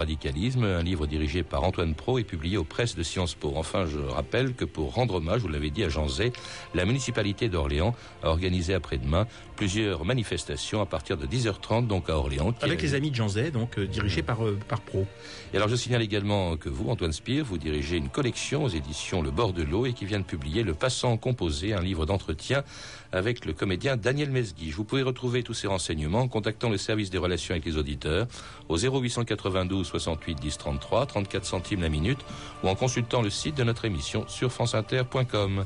un 0.63 0.83
livre 0.83 1.05
dirigé 1.05 1.43
par 1.43 1.63
Antoine 1.63 1.93
Pro 1.93 2.17
et 2.17 2.23
publié 2.23 2.57
aux 2.57 2.63
presses 2.63 2.95
de 2.95 3.03
Sciences 3.03 3.35
Po. 3.35 3.53
Enfin, 3.55 3.85
je 3.85 3.99
rappelle 3.99 4.53
que 4.53 4.63
pour 4.63 4.93
rendre 4.93 5.15
hommage, 5.15 5.41
vous 5.41 5.49
l'avez 5.49 5.69
dit, 5.69 5.83
à 5.83 5.89
Jean 5.89 6.07
Zay, 6.07 6.31
la 6.73 6.85
municipalité 6.85 7.49
d'Orléans 7.49 7.93
a 8.23 8.29
organisé 8.29 8.73
après-demain 8.73 9.27
plusieurs 9.57 10.05
manifestations 10.05 10.81
à 10.81 10.85
partir 10.85 11.17
de 11.17 11.25
10h30, 11.25 11.87
donc 11.87 12.09
à 12.09 12.17
Orléans. 12.17 12.53
Avec 12.61 12.81
les 12.81 12.93
amis 12.93 13.09
de 13.09 13.15
Jean 13.15 13.27
Zay, 13.27 13.51
donc 13.51 13.77
euh, 13.77 13.85
dirigés 13.85 14.21
par, 14.21 14.45
euh, 14.45 14.57
par 14.69 14.79
Pro. 14.79 15.05
Et 15.53 15.57
alors, 15.57 15.67
je 15.67 15.75
signale 15.75 16.01
également 16.01 16.55
que 16.55 16.69
vous, 16.69 16.89
Antoine 16.89 17.11
Spire, 17.11 17.43
vous 17.43 17.57
dirigez 17.57 17.97
une 17.97 18.07
collection 18.07 18.63
aux 18.63 18.69
éditions 18.69 19.21
Le 19.21 19.31
Bord 19.31 19.51
de 19.51 19.63
l'eau 19.63 19.85
et 19.85 19.93
qui 19.93 20.05
vient 20.05 20.19
de 20.19 20.23
publier 20.23 20.63
Le 20.63 20.73
Passant 20.73 21.17
composé, 21.17 21.73
un 21.73 21.81
livre 21.81 22.05
d'entretien 22.05 22.63
avec 23.11 23.45
le 23.45 23.53
comédien 23.53 23.97
Daniel 23.97 24.29
Mesguich. 24.29 24.73
Vous 24.73 24.83
pouvez 24.83 25.01
retrouver 25.01 25.41
tous 25.41 25.55
ces 25.55 25.67
renseignements 25.67 26.21
en 26.21 26.27
contactant 26.27 26.69
le 26.69 26.77
service 26.77 27.09
des 27.09 27.17
relations 27.17 27.53
avec 27.53 27.65
les 27.65 27.77
auditeurs 27.77 28.27
au 28.69 28.77
0892 28.77 29.87
68 29.87 30.39
10 30.39 30.57
33, 30.57 31.05
34 31.07 31.45
centimes 31.45 31.81
la 31.81 31.89
minute, 31.89 32.19
ou 32.63 32.67
en 32.67 32.75
consultant 32.75 33.21
le 33.21 33.31
site 33.31 33.55
de 33.55 33.63
notre 33.63 33.85
émission 33.85 34.25
sur 34.27 34.51
franceinter.com. 34.51 35.65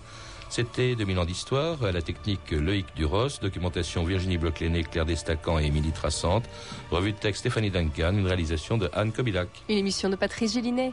C'était 0.52 0.96
2000 0.96 1.18
ans 1.18 1.24
d'histoire, 1.24 1.78
la 1.82 2.02
technique 2.02 2.52
Loïc 2.52 2.86
Duros, 2.94 3.30
documentation 3.42 4.04
Virginie 4.04 4.38
Bloclené, 4.38 4.84
Claire 4.84 5.06
Destacan 5.06 5.60
et 5.60 5.68
Émilie 5.68 5.94
Trassante, 5.94 6.44
revue 6.92 7.14
de 7.14 7.18
texte 7.18 7.40
Stéphanie 7.40 7.72
Duncan, 7.72 8.12
une 8.12 8.28
réalisation 8.28 8.78
de 8.78 8.90
Anne 8.92 9.14
Kobilac. 9.14 9.48
Une 9.70 9.78
émission 9.78 10.10
de 10.10 10.18
Patrice 10.18 10.56
Gélinet. 10.56 10.92